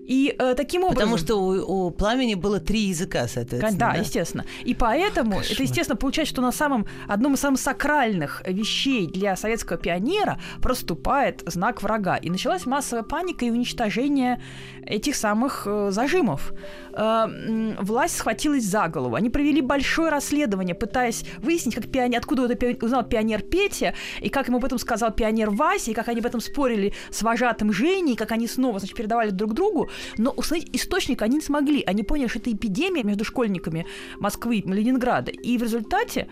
И 0.06 0.34
э, 0.36 0.54
таким 0.54 0.82
образом... 0.82 1.10
Потому 1.10 1.16
что 1.16 1.36
у, 1.36 1.86
у 1.86 1.90
пламени 1.90 2.34
было 2.34 2.58
три 2.58 2.80
языка, 2.80 3.28
соответственно. 3.28 3.78
Да, 3.78 3.92
да? 3.92 3.98
естественно. 3.98 4.44
И 4.64 4.74
поэтому 4.74 5.36
Кошмар. 5.38 5.52
это, 5.52 5.62
естественно, 5.62 5.96
получается, 5.96 6.34
что 6.34 6.42
на 6.42 6.52
самом 6.52 6.86
одном 7.08 7.34
из 7.34 7.40
самых 7.40 7.60
сакральных 7.60 8.42
вещей 8.46 9.06
для 9.06 9.36
советского 9.36 9.78
пионера 9.78 10.40
проступает 10.60 11.42
знак 11.46 11.82
врага. 11.82 12.16
И 12.16 12.30
началась 12.30 12.66
массовая 12.66 13.04
паника 13.04 13.44
и 13.44 13.50
уничтожение 13.50 14.42
этих 14.84 15.14
самых 15.14 15.66
э, 15.66 15.90
зажимов. 15.92 16.52
Э, 16.94 17.76
власть 17.80 18.16
схватилась 18.16 18.64
за 18.64 18.88
голову. 18.88 19.14
Они 19.14 19.30
провели 19.30 19.60
большое 19.60 20.10
расследование, 20.10 20.74
пытаясь 20.74 21.24
выяснить, 21.38 21.76
как 21.76 21.90
пионер, 21.90 22.18
откуда 22.18 22.46
это 22.46 22.56
пионер, 22.56 22.78
узнал 22.82 23.04
пионер 23.04 23.42
Петя, 23.42 23.94
и 24.20 24.28
как 24.28 24.48
ему 24.48 24.58
об 24.58 24.64
этом 24.64 24.78
сказал 24.78 25.12
пионер 25.12 25.50
Вася, 25.50 25.92
и 25.92 25.94
как 25.94 26.08
они 26.08 26.20
об 26.20 26.26
этом 26.26 26.40
спорили 26.40 26.92
с 27.10 27.22
вожатым 27.22 27.72
Женей, 27.72 28.14
и 28.14 28.16
как 28.16 28.32
они 28.32 28.48
снова 28.48 28.80
значит, 28.80 28.96
передавали 28.96 29.30
друг 29.30 29.54
другу. 29.54 29.88
Но 30.18 30.30
установить 30.30 30.74
источник 30.74 31.22
они 31.22 31.36
не 31.36 31.42
смогли. 31.42 31.82
Они 31.86 32.02
поняли, 32.02 32.28
что 32.28 32.38
это 32.38 32.52
эпидемия 32.52 33.02
между 33.02 33.24
школьниками 33.24 33.86
Москвы 34.18 34.58
и 34.58 34.62
Ленинграда. 34.62 35.30
И 35.30 35.58
в 35.58 35.62
результате 35.62 36.28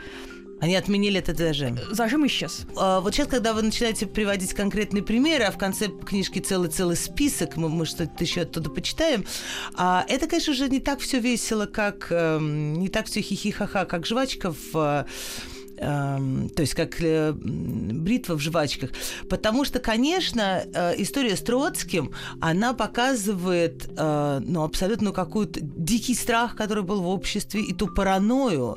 они 0.60 0.76
отменили 0.76 1.18
этот 1.18 1.38
зажим. 1.38 1.78
Зажим 1.90 2.26
исчез. 2.26 2.66
А, 2.76 3.00
вот 3.00 3.14
сейчас, 3.14 3.28
когда 3.28 3.54
вы 3.54 3.62
начинаете 3.62 4.06
приводить 4.06 4.52
конкретные 4.52 5.02
примеры, 5.02 5.44
а 5.44 5.50
в 5.50 5.58
конце 5.58 5.88
книжки 5.88 6.38
целый-целый 6.38 6.96
список, 6.96 7.56
мы, 7.56 7.70
мы 7.70 7.86
что-то 7.86 8.22
еще 8.22 8.42
оттуда 8.42 8.68
почитаем, 8.68 9.24
а, 9.74 10.04
это, 10.06 10.26
конечно 10.26 10.52
же, 10.52 10.68
не 10.68 10.80
так 10.80 11.00
все 11.00 11.18
весело, 11.18 11.64
как... 11.64 12.08
Э, 12.10 12.38
не 12.40 12.88
так 12.88 13.06
все 13.06 13.22
хихихаха, 13.22 13.86
как 13.86 14.04
жвачка 14.06 14.52
в 14.52 14.74
эм, 14.74 15.06
то 15.80 16.56
есть 16.58 16.74
как 16.74 17.00
э, 17.00 17.32
бритва 17.32 18.34
в 18.34 18.40
жвачках. 18.40 18.90
Потому 19.30 19.64
что, 19.64 19.78
конечно, 19.78 20.62
э, 20.72 20.94
история 20.98 21.36
с 21.36 21.40
Троцким, 21.40 22.12
она 22.38 22.74
показывает 22.74 23.88
э, 23.96 24.40
ну, 24.44 24.62
абсолютно 24.62 25.12
какую-то 25.12 25.60
дикий 25.62 26.14
страх, 26.14 26.54
который 26.54 26.84
был 26.84 27.00
в 27.00 27.08
обществе, 27.08 27.62
и 27.62 27.72
ту 27.72 27.88
паранойю, 27.88 28.76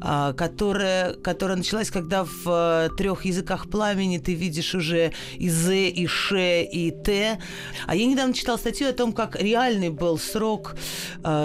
которая, 0.00 1.12
которая 1.14 1.58
началась, 1.58 1.90
когда 1.90 2.24
в 2.24 2.90
трех 2.96 3.26
языках 3.26 3.68
пламени 3.68 4.16
ты 4.18 4.32
видишь 4.32 4.74
уже 4.74 5.12
и 5.36 5.50
З, 5.50 5.88
и 5.88 6.06
Ш, 6.06 6.62
и 6.62 6.90
Т. 6.90 7.38
А 7.86 7.94
я 7.94 8.06
недавно 8.06 8.32
читала 8.32 8.56
статью 8.56 8.88
о 8.88 8.92
том, 8.92 9.12
как 9.12 9.36
реальный 9.40 9.90
был 9.90 10.18
срок, 10.18 10.74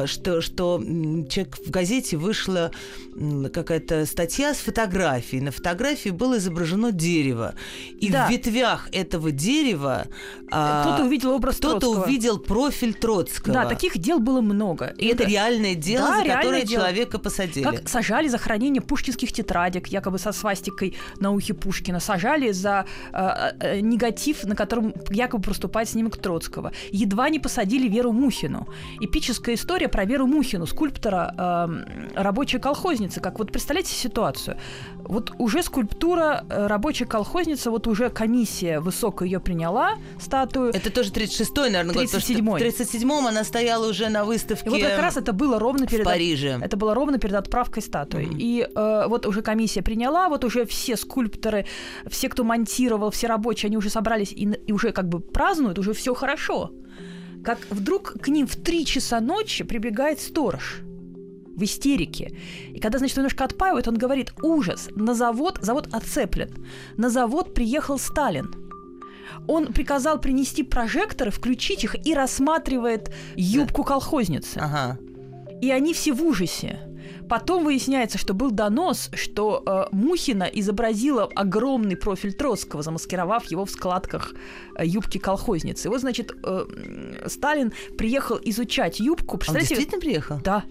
что, 0.06 0.42
что 0.42 0.82
человек 1.30 1.58
в 1.66 1.70
газете 1.70 2.16
вышла 2.16 2.72
какая-то 3.54 4.06
статья 4.06 4.54
с 4.54 4.58
фотографией. 4.58 4.95
На 4.96 5.52
фотографии 5.52 6.10
было 6.10 6.38
изображено 6.38 6.92
дерево. 6.92 7.54
И 8.00 8.10
Да. 8.10 8.28
в 8.28 8.32
ветвях 8.32 8.88
этого 8.92 9.32
дерева 9.32 10.06
а, 10.52 10.84
Кто-то 10.84 11.04
увидел 11.06 11.32
образ 11.32 11.58
кто-то 11.58 11.80
Троцкого. 11.80 12.04
увидел 12.04 12.38
профиль 12.40 12.94
Троцкого. 12.94 13.54
Да, 13.54 13.66
таких 13.66 13.98
дел 13.98 14.20
было 14.20 14.42
много. 14.42 14.94
И 14.98 15.08
это 15.08 15.26
реальное 15.26 15.76
дело, 15.76 16.08
Да, 16.08 16.18
за 16.24 16.24
которое 16.24 16.64
дело. 16.64 16.84
человека 16.84 17.20
посадили. 17.20 17.64
Как 17.64 17.90
сажали 17.90 18.28
за 18.28 18.38
хранение 18.38 18.82
пушкинских 18.82 19.32
тетрадек, 19.34 19.88
якобы 19.88 20.20
со 20.20 20.32
свастикой 20.32 20.96
на 21.20 21.32
ухе 21.32 21.54
Пушкина, 21.54 22.00
сажали 22.00 22.52
за 22.52 22.86
э, 23.12 23.52
э, 23.60 23.80
негатив, 23.82 24.44
на 24.46 24.56
котором 24.56 24.94
якобы 25.10 25.44
проступает 25.44 25.90
снимок 25.90 26.18
Троцкого. 26.18 26.72
Едва 26.92 27.30
не 27.30 27.40
посадили 27.40 27.88
Веру 27.88 28.12
Мухину. 28.12 28.68
Эпическая 29.02 29.56
история 29.56 29.90
про 29.90 30.06
Веру 30.06 30.28
Мухину, 30.28 30.66
скульптора 30.68 31.34
э, 31.38 32.22
рабочей 32.22 32.60
колхозницы. 32.60 33.20
Как 33.20 33.40
вот 33.40 33.52
представляете 33.52 33.94
ситуацию? 33.94 34.58
Вот 35.08 35.32
уже 35.38 35.62
скульптура 35.62 36.46
э, 36.50 36.68
рабочей 36.68 37.06
колхозницы, 37.06 37.70
вот 37.70 37.88
уже 37.88 38.10
комиссия 38.10 38.80
высокая 38.80 39.28
ее 39.28 39.40
приняла, 39.40 39.96
статую. 40.20 40.74
Это 40.74 40.90
тоже 40.90 41.12
36-й, 41.12 41.70
наверное, 41.70 41.94
год. 41.94 42.06
потому 42.06 42.22
что 42.22 42.34
37-й. 42.34 42.72
В 42.72 42.80
37-м 42.82 43.28
она 43.28 43.44
стояла 43.44 43.88
уже 43.88 44.10
на 44.10 44.26
выставке 44.26 44.68
И 44.68 44.70
вот 44.70 44.82
как 44.82 45.00
раз 45.00 45.18
это 45.18 45.32
было 45.34 45.60
ровно 45.60 45.86
в 45.86 45.90
перед 45.90 46.06
Париже. 46.06 46.60
Это 46.62 46.76
было 46.76 46.96
ровно 46.96 47.20
перед 47.20 47.36
отправкой 47.36 47.84
статуи. 47.84 48.28
И 48.38 48.68
э, 48.76 49.06
вот 49.08 49.26
уже 49.26 49.42
комиссия 49.42 49.82
приняла, 49.82 50.28
вот 50.30 50.44
уже 50.44 50.66
все 50.66 50.98
скульпторы, 50.98 51.66
все, 52.08 52.30
кто 52.30 52.44
монтировал, 52.44 53.12
все 53.12 53.28
рабочие, 53.28 53.68
они 53.68 53.78
уже 53.78 53.90
собрались 53.90 54.32
и, 54.32 54.46
и 54.68 54.72
уже 54.72 54.92
как 54.92 55.08
бы 55.08 55.20
празднуют, 55.20 55.78
уже 55.78 55.94
все 55.94 56.16
хорошо. 56.16 56.72
Как 57.44 57.60
вдруг 57.70 58.16
к 58.22 58.28
ним 58.28 58.48
в 58.48 58.56
три 58.56 58.86
часа 58.86 59.20
ночи 59.20 59.64
прибегает 59.64 60.20
сторож 60.20 60.82
в 61.56 61.64
истерике. 61.64 62.38
И 62.74 62.80
когда, 62.80 63.00
значит, 63.00 63.18
немножко 63.18 63.46
отпаивают, 63.46 63.88
он 63.88 63.98
говорит, 63.98 64.34
ужас, 64.42 64.90
на 64.96 65.14
завод, 65.14 65.60
завод 65.62 65.88
оцеплен, 65.92 66.50
на 66.98 67.10
завод 67.10 67.54
приехал 67.54 67.98
Сталин. 67.98 68.54
Он 69.48 69.74
приказал 69.74 70.20
принести 70.20 70.64
прожекторы, 70.64 71.32
включить 71.32 71.84
их 71.84 71.96
и 72.06 72.14
рассматривает 72.14 73.12
юбку 73.36 73.84
колхозницы. 73.84 74.58
Ага. 74.58 74.98
И 75.62 75.72
они 75.72 75.94
все 75.94 76.14
в 76.14 76.24
ужасе. 76.24 76.80
Потом 77.30 77.64
выясняется, 77.64 78.18
что 78.18 78.34
был 78.34 78.52
донос, 78.52 79.10
что 79.14 79.64
э, 79.66 79.86
Мухина 79.92 80.44
изобразила 80.44 81.24
огромный 81.36 81.96
профиль 81.96 82.34
Троцкого, 82.34 82.84
замаскировав 82.84 83.46
его 83.46 83.66
в 83.66 83.72
складках 83.72 84.34
э, 84.78 84.86
юбки 84.86 85.18
колхозницы. 85.18 85.88
И 85.88 85.92
вот, 85.92 86.02
значит, 86.02 86.32
э, 86.44 86.66
Сталин 87.28 87.74
приехал 87.98 88.40
изучать 88.44 89.00
юбку. 89.00 89.40
Он 89.48 89.56
действительно 89.56 90.00
приехал? 90.00 90.40
да. 90.44 90.66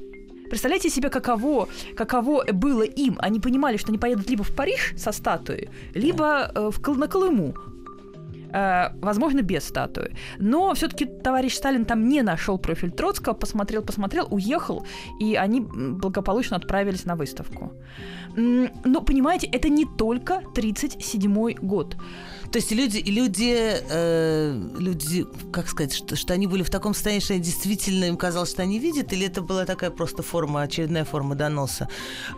Представляете 0.54 0.88
себе, 0.88 1.10
каково, 1.10 1.68
каково 1.96 2.44
было 2.52 2.82
им? 2.82 3.16
Они 3.18 3.40
понимали, 3.40 3.76
что 3.76 3.88
они 3.88 3.98
поедут 3.98 4.30
либо 4.30 4.44
в 4.44 4.54
Париж 4.54 4.94
со 4.96 5.10
статуей, 5.10 5.68
либо 5.94 6.52
э, 6.54 6.70
в, 6.70 6.98
на 6.98 7.08
Колыму. 7.08 7.54
Э, 8.52 8.90
возможно, 9.02 9.42
без 9.42 9.64
статуи. 9.64 10.14
Но 10.38 10.72
все-таки 10.74 11.06
товарищ 11.06 11.56
Сталин 11.56 11.84
там 11.84 12.08
не 12.08 12.22
нашел 12.22 12.58
профиль 12.58 12.92
Троцкого, 12.92 13.34
посмотрел, 13.34 13.82
посмотрел, 13.82 14.28
уехал, 14.30 14.86
и 15.20 15.34
они 15.34 15.60
благополучно 15.60 16.56
отправились 16.56 17.04
на 17.04 17.16
выставку. 17.16 17.72
Но, 18.36 19.00
понимаете, 19.00 19.48
это 19.48 19.68
не 19.68 19.86
только 19.98 20.34
1937 20.36 21.54
год. 21.62 21.96
То 22.50 22.58
есть 22.58 22.72
люди, 22.72 22.98
люди, 22.98 23.54
э, 23.56 24.60
люди, 24.78 25.26
как 25.52 25.68
сказать, 25.68 25.92
что, 25.92 26.16
что 26.16 26.34
они 26.34 26.46
были 26.46 26.62
в 26.62 26.70
таком 26.70 26.94
состоянии, 26.94 27.22
что 27.22 27.34
они 27.34 27.42
действительно 27.42 28.04
им 28.04 28.16
казалось, 28.16 28.50
что 28.50 28.62
они 28.62 28.78
видят, 28.78 29.12
или 29.12 29.26
это 29.26 29.42
была 29.42 29.64
такая 29.64 29.90
просто 29.90 30.22
форма, 30.22 30.62
очередная 30.62 31.04
форма 31.04 31.34
доноса, 31.34 31.88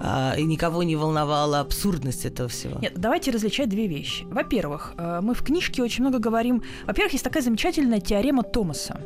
а, 0.01 0.35
и 0.39 0.45
никого 0.45 0.83
не 0.83 0.97
волновала 0.97 1.61
абсурдность 1.61 2.25
этого 2.25 2.49
всего? 2.49 2.79
Нет, 2.81 2.93
давайте 2.97 3.31
различать 3.31 3.69
две 3.69 3.87
вещи. 3.87 4.25
Во-первых, 4.25 4.95
э, 4.97 5.21
мы 5.23 5.35
в 5.35 5.43
книжке 5.43 5.83
очень 5.83 6.05
много 6.05 6.19
говорим... 6.19 6.63
Во-первых, 6.87 7.13
есть 7.13 7.25
такая 7.25 7.43
замечательная 7.43 8.01
теорема 8.01 8.43
Томаса, 8.43 9.01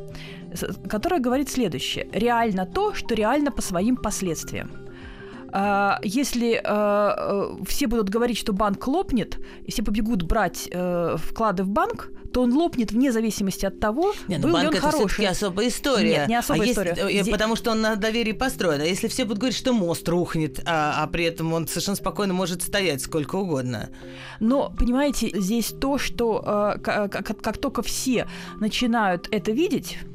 которая 0.89 1.21
говорит 1.21 1.51
следующее. 1.51 2.09
Реально 2.13 2.67
то, 2.67 2.95
что 2.95 3.15
реально 3.15 3.51
по 3.51 3.63
своим 3.63 3.97
последствиям. 3.97 4.71
А, 5.53 5.99
Если 6.03 6.53
э, 6.55 6.61
э, 6.65 7.57
все 7.67 7.87
будут 7.87 8.09
говорить, 8.09 8.39
что 8.39 8.53
банк 8.53 8.87
лопнет, 8.87 9.39
и 9.65 9.71
все 9.71 9.83
побегут 9.83 10.23
брать 10.23 10.69
э, 10.71 11.17
вклады 11.19 11.63
в 11.65 11.69
банк, 11.69 12.11
то 12.33 12.43
он 12.43 12.53
лопнет 12.53 12.93
вне 12.93 13.11
зависимости 13.11 13.67
от 13.67 13.81
того, 13.81 14.13
Не, 14.29 14.37
ну 14.37 14.43
был 14.43 14.49
ли 14.51 14.53
банк 14.55 14.69
он 14.69 14.75
это 14.77 14.81
хороший. 14.91 15.27
особая 15.27 15.67
история. 15.69 16.11
Нет, 16.19 16.29
не 16.29 16.37
особая 16.37 16.69
а 16.69 16.71
история. 16.71 16.95
э, 16.97 17.11
Здесь- 17.23 17.29
Потому 17.29 17.57
что 17.57 17.73
он 17.73 17.81
на 17.81 17.97
доверии 17.97 18.33
построен. 18.33 18.81
А 18.81 18.85
если 18.85 19.09
все 19.09 19.25
будут 19.25 19.39
говорить, 19.39 19.57
что 19.59 19.73
мост 19.73 20.09
рухнет, 20.09 20.61
а, 20.65 21.03
а 21.03 21.07
при 21.09 21.25
этом 21.25 21.53
он 21.53 21.67
совершенно 21.67 21.97
спокойно 21.97 22.33
может 22.33 22.63
стоять 22.63 23.03
сколько 23.03 23.35
угодно. 23.37 23.91
Но, 24.39 24.71
понимаете, 24.79 25.31
здесь 25.35 25.75
то, 25.81 25.99
что 25.99 26.41
э, 26.77 26.79
ка- 26.81 27.09
как, 27.09 27.37
как 27.41 27.59
только 27.59 27.83
все 27.83 28.29
начинают 28.61 29.27
это 29.33 29.51
видеть, 29.51 29.99
э, 30.03 30.07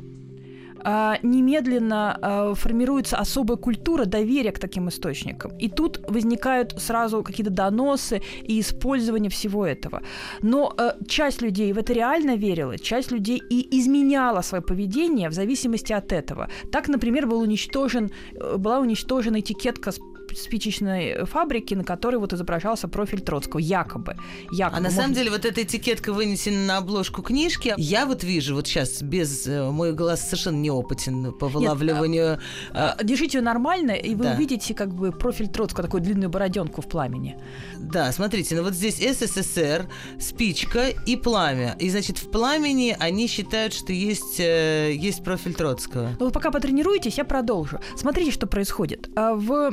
немедленно 1.23 2.19
э, 2.21 2.53
формируется 2.55 3.17
особая 3.17 3.57
культура 3.57 4.05
доверия 4.05 4.51
к 4.51 4.59
таким 4.59 4.87
источникам. 4.87 5.51
И 5.57 5.69
тут 5.69 5.99
возникают 6.07 6.75
сразу 6.79 7.23
какие-то 7.23 7.51
доносы 7.51 8.21
и 8.43 8.59
использование 8.59 9.29
всего 9.29 9.65
этого. 9.65 10.01
Но 10.41 10.73
э, 10.77 10.91
часть 11.07 11.41
людей 11.41 11.73
в 11.73 11.77
это 11.77 11.93
реально 11.93 12.35
верила, 12.35 12.77
часть 12.77 13.11
людей 13.11 13.41
и 13.49 13.79
изменяла 13.79 14.41
свое 14.41 14.61
поведение 14.61 15.29
в 15.29 15.33
зависимости 15.33 15.93
от 15.93 16.11
этого. 16.11 16.49
Так, 16.71 16.87
например, 16.87 17.27
был 17.27 17.39
уничтожен, 17.39 18.11
э, 18.33 18.57
была 18.57 18.79
уничтожена 18.79 19.39
этикетка 19.39 19.91
с 19.91 19.99
спичечной 20.37 21.25
фабрики, 21.25 21.73
на 21.73 21.83
которой 21.83 22.17
вот 22.17 22.33
изображался 22.33 22.87
профиль 22.87 23.21
Троцкого, 23.21 23.59
якобы. 23.59 24.15
якобы. 24.51 24.77
А 24.77 24.81
на 24.81 24.91
самом 24.91 25.13
деле 25.13 25.29
вот 25.31 25.45
эта 25.45 25.63
этикетка 25.63 26.13
вынесена 26.13 26.65
на 26.65 26.77
обложку 26.77 27.21
книжки. 27.21 27.73
Я 27.77 28.05
вот 28.05 28.23
вижу 28.23 28.55
вот 28.55 28.67
сейчас 28.67 29.01
без... 29.01 29.47
э, 29.47 29.69
Мой 29.69 29.93
глаз 29.93 30.23
совершенно 30.25 30.57
неопытен 30.57 31.33
по 31.33 31.47
вылавливанию... 31.47 32.39
а, 32.73 32.97
Держите 33.03 33.37
ее 33.37 33.43
нормально, 33.43 33.91
и 33.91 34.15
вы 34.15 34.23
Да. 34.25 34.33
увидите 34.33 34.73
как 34.73 34.93
бы 34.93 35.11
профиль 35.11 35.47
Троцкого, 35.47 35.83
такую 35.83 36.01
длинную 36.01 36.29
бороденку 36.29 36.81
в 36.81 36.87
пламени. 36.87 37.37
Да, 37.77 38.11
смотрите, 38.11 38.55
ну 38.55 38.63
вот 38.63 38.73
здесь 38.73 38.97
СССР, 38.97 39.87
спичка 40.19 40.89
и 41.05 41.15
пламя. 41.15 41.75
И, 41.79 41.89
значит, 41.89 42.17
в 42.17 42.29
пламени 42.31 42.95
они 42.99 43.27
считают, 43.27 43.73
что 43.73 43.93
есть, 43.93 44.39
э, 44.39 44.93
есть 44.95 45.23
профиль 45.23 45.53
Троцкого. 45.53 46.09
Но 46.19 46.25
вы 46.25 46.31
пока 46.31 46.51
потренируетесь, 46.51 47.17
я 47.17 47.25
продолжу. 47.25 47.79
Смотрите, 47.97 48.31
что 48.31 48.47
происходит. 48.47 49.09
А, 49.15 49.33
В 49.35 49.71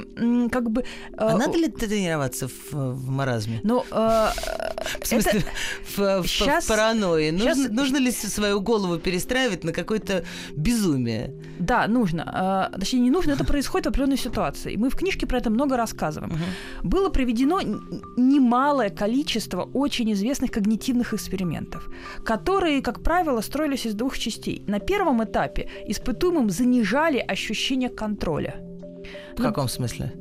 как 0.53 0.71
бы... 0.71 0.85
А 1.17 1.33
э, 1.33 1.37
надо 1.39 1.59
ли 1.59 1.69
тренироваться 1.69 2.47
в, 2.49 2.73
в 2.73 3.11
маразме? 3.11 3.61
Ну, 3.65 3.85
э, 3.91 4.29
В 5.01 5.07
смысле, 5.07 5.33
это- 5.41 5.47
в, 5.97 6.23
в- 6.23 6.27
щас- 6.29 6.65
в 6.65 6.69
паранойи. 6.69 7.31
Нужно, 7.31 7.55
щас- 7.55 7.71
нужно 7.71 7.99
ли 7.99 8.11
свою 8.13 8.61
голову 8.61 8.99
перестраивать 8.99 9.65
на 9.65 9.73
какое-то 9.73 10.25
безумие? 10.57 11.31
Да, 11.59 11.87
нужно. 11.89 12.23
А, 12.27 12.71
Точнее, 12.79 13.01
не 13.01 13.11
нужно, 13.11 13.33
это 13.33 13.45
происходит 13.45 13.87
в 13.87 13.89
определенной 13.91 14.19
ситуации. 14.19 14.73
И 14.75 14.77
мы 14.77 14.89
в 14.91 14.95
книжке 14.97 15.27
про 15.27 15.39
это 15.39 15.51
много 15.51 15.77
рассказываем. 15.77 16.33
Было 16.83 17.09
проведено 17.11 17.61
н- 17.61 17.81
немалое 18.17 18.91
количество 18.91 19.63
очень 19.75 20.13
известных 20.13 20.51
когнитивных 20.51 21.15
экспериментов, 21.15 21.89
которые, 22.25 22.83
как 22.83 23.03
правило, 23.03 23.41
строились 23.43 23.87
из 23.87 23.95
двух 23.95 24.19
частей. 24.19 24.65
На 24.69 24.79
первом 24.79 25.23
этапе 25.25 25.69
испытуемым 25.89 26.51
занижали 26.51 27.19
ощущение 27.19 27.89
контроля. 27.89 28.55
В 29.37 29.43
каком 29.43 29.69
смысле? 29.69 30.13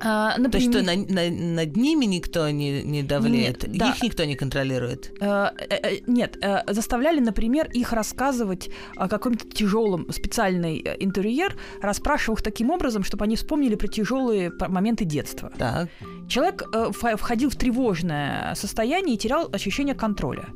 А, 0.00 0.34
То 0.36 0.58
есть 0.58 0.70
что, 0.70 0.82
например, 0.82 1.10
на- 1.10 1.28
на- 1.30 1.54
над 1.64 1.76
ними 1.76 2.04
никто 2.06 2.48
не, 2.50 2.82
не 2.82 3.02
давлеет? 3.02 3.62
Нет, 3.68 3.78
да. 3.78 3.90
Их 3.90 4.02
никто 4.02 4.24
не 4.24 4.36
контролирует? 4.36 5.12
Э, 5.20 5.50
э, 5.58 5.74
э, 5.82 5.98
Нет, 6.06 6.36
э, 6.42 6.72
заставляли, 6.72 7.20
например, 7.20 7.68
их 7.72 7.92
рассказывать 7.92 8.70
о 8.96 9.08
каком-то 9.08 9.48
тяжелом 9.48 10.10
специальный 10.12 10.78
э, 10.84 10.96
интерьер, 11.00 11.56
расспрашивал 11.82 12.36
их 12.36 12.42
таким 12.42 12.70
образом, 12.70 13.02
чтобы 13.04 13.24
они 13.24 13.36
вспомнили 13.36 13.74
про 13.74 13.88
тяжелые 13.88 14.52
моменты 14.68 15.04
детства. 15.04 15.50
Так. 15.58 15.88
Человек 16.28 16.62
э, 16.74 16.90
входил 17.16 17.50
в 17.50 17.56
тревожное 17.56 18.54
состояние 18.54 19.14
и 19.14 19.18
терял 19.18 19.48
ощущение 19.52 19.94
контроля. 19.94 20.46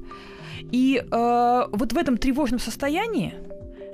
И 0.71 1.03
э, 1.03 1.63
вот 1.73 1.93
в 1.93 1.99
этом 1.99 2.17
тревожном 2.17 2.59
состоянии 2.61 3.35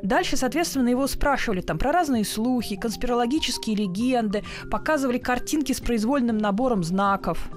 Дальше, 0.03 0.37
соответственно, 0.37 0.89
его 0.89 1.07
спрашивали 1.07 1.61
там 1.61 1.79
про 1.79 1.93
разные 1.93 2.25
слухи, 2.25 2.77
конспирологические 2.77 3.77
легенды, 3.77 4.45
показывали 4.71 5.19
картинки 5.19 5.73
с 5.73 5.81
произвольным 5.81 6.39
набором 6.39 6.85
знаков. 6.85 7.49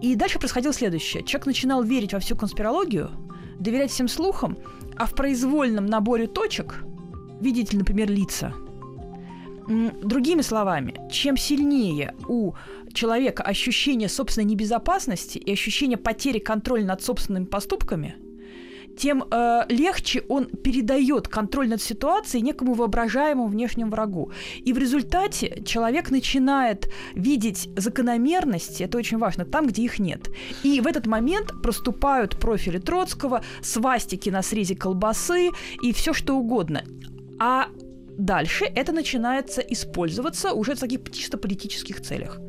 И 0.00 0.14
дальше 0.14 0.38
происходило 0.38 0.72
следующее. 0.72 1.24
Человек 1.24 1.46
начинал 1.46 1.82
верить 1.82 2.12
во 2.12 2.20
всю 2.20 2.36
конспирологию, 2.36 3.10
доверять 3.58 3.90
всем 3.90 4.06
слухам, 4.06 4.56
а 4.96 5.06
в 5.06 5.14
произвольном 5.14 5.86
наборе 5.86 6.28
точек 6.28 6.84
видеть, 7.40 7.72
например, 7.72 8.08
лица. 8.10 8.54
Другими 9.66 10.40
словами, 10.40 10.94
чем 11.10 11.36
сильнее 11.36 12.14
у 12.26 12.54
человека 12.94 13.42
ощущение 13.42 14.08
собственной 14.08 14.46
небезопасности 14.46 15.36
и 15.38 15.52
ощущение 15.52 15.98
потери 15.98 16.38
контроля 16.38 16.84
над 16.86 17.02
собственными 17.02 17.44
поступками– 17.44 18.16
тем 18.98 19.24
э, 19.30 19.62
легче 19.68 20.22
он 20.28 20.46
передает 20.46 21.28
контроль 21.28 21.68
над 21.68 21.80
ситуацией 21.80 22.42
некому 22.42 22.74
воображаемому 22.74 23.48
внешнему 23.48 23.90
врагу. 23.90 24.32
И 24.66 24.72
в 24.72 24.78
результате 24.78 25.62
человек 25.64 26.10
начинает 26.10 26.90
видеть 27.14 27.68
закономерности, 27.76 28.82
это 28.82 28.98
очень 28.98 29.18
важно, 29.18 29.44
там, 29.44 29.66
где 29.66 29.82
их 29.82 29.98
нет. 29.98 30.28
И 30.64 30.80
в 30.80 30.86
этот 30.86 31.06
момент 31.06 31.52
проступают 31.62 32.38
профили 32.38 32.78
Троцкого, 32.78 33.42
свастики 33.62 34.30
на 34.30 34.42
срезе 34.42 34.74
колбасы 34.74 35.50
и 35.82 35.92
все 35.92 36.12
что 36.12 36.34
угодно. 36.34 36.82
А 37.38 37.68
дальше 38.18 38.64
это 38.64 38.92
начинается 38.92 39.60
использоваться 39.60 40.52
уже 40.52 40.74
в 40.74 40.80
таких 40.80 41.10
чисто 41.12 41.38
политических 41.38 42.00
целях. 42.00 42.40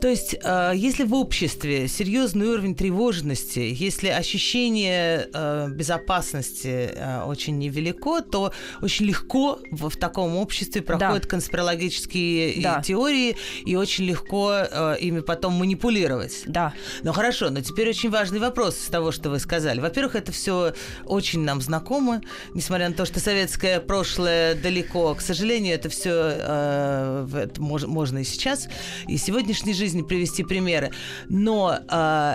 То 0.00 0.08
есть, 0.08 0.36
э, 0.42 0.72
если 0.74 1.04
в 1.04 1.14
обществе 1.14 1.88
серьезный 1.88 2.48
уровень 2.48 2.74
тревожности, 2.74 3.74
если 3.74 4.08
ощущение 4.08 5.28
э, 5.32 5.68
безопасности 5.70 6.90
э, 6.94 7.22
очень 7.24 7.58
невелико, 7.58 8.20
то 8.20 8.52
очень 8.82 9.06
легко 9.06 9.60
в, 9.70 9.96
таком 9.96 10.36
обществе 10.36 10.82
проходят 10.82 11.22
да. 11.22 11.28
конспирологические 11.28 12.62
да. 12.62 12.82
теории, 12.82 13.36
и 13.64 13.76
очень 13.76 14.04
легко 14.04 14.54
ими 15.00 15.20
потом 15.20 15.54
манипулировать. 15.54 16.42
Да. 16.46 16.74
Ну 17.02 17.12
хорошо, 17.12 17.50
но 17.50 17.60
теперь 17.60 17.88
очень 17.88 18.10
важный 18.10 18.40
вопрос 18.40 18.76
из 18.78 18.86
того, 18.86 19.12
что 19.12 19.30
вы 19.30 19.38
сказали. 19.38 19.80
Во-первых, 19.80 20.16
это 20.16 20.32
все 20.32 20.74
очень 21.06 21.40
нам 21.40 21.60
знакомо, 21.60 22.20
несмотря 22.54 22.88
на 22.88 22.94
то, 22.94 23.04
что 23.04 23.20
советское 23.20 23.80
прошлое 23.80 24.54
далеко. 24.54 25.14
К 25.14 25.20
сожалению, 25.20 25.74
это 25.74 25.88
все 25.88 26.12
э, 26.12 27.48
можно 27.58 28.18
и 28.18 28.24
сейчас. 28.24 28.68
И 29.06 29.16
сегодня 29.16 29.43
сегодняшней 29.44 29.74
жизни 29.74 30.02
привести 30.02 30.42
примеры. 30.42 30.90
Но 31.28 31.78
э, 31.88 32.34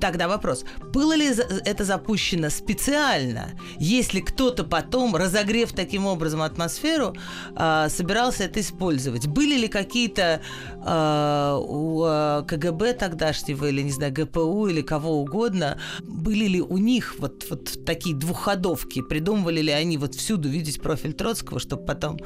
тогда 0.00 0.28
вопрос, 0.28 0.64
было 0.92 1.16
ли 1.16 1.30
это 1.64 1.84
запущено 1.84 2.50
специально, 2.50 3.52
если 3.78 4.20
кто-то 4.20 4.64
потом, 4.64 5.16
разогрев 5.16 5.72
таким 5.72 6.06
образом 6.06 6.42
атмосферу, 6.42 7.14
э, 7.56 7.86
собирался 7.88 8.44
это 8.44 8.60
использовать? 8.60 9.26
Были 9.26 9.56
ли 9.56 9.68
какие-то 9.68 10.40
э, 10.84 11.58
у 11.58 12.04
э, 12.04 12.44
КГБ 12.46 12.94
тогдашнего, 12.94 13.66
или, 13.66 13.82
не 13.82 13.92
знаю, 13.92 14.12
ГПУ, 14.12 14.66
или 14.66 14.82
кого 14.82 15.20
угодно, 15.20 15.78
были 16.02 16.46
ли 16.46 16.60
у 16.60 16.76
них 16.76 17.16
вот, 17.18 17.46
вот 17.48 17.84
такие 17.86 18.14
двухходовки? 18.14 19.02
Придумывали 19.02 19.62
ли 19.62 19.72
они 19.72 19.96
вот 19.96 20.14
всюду 20.14 20.48
видеть 20.48 20.82
профиль 20.82 21.14
Троцкого, 21.14 21.58
чтобы 21.58 21.86
потом 21.86 22.18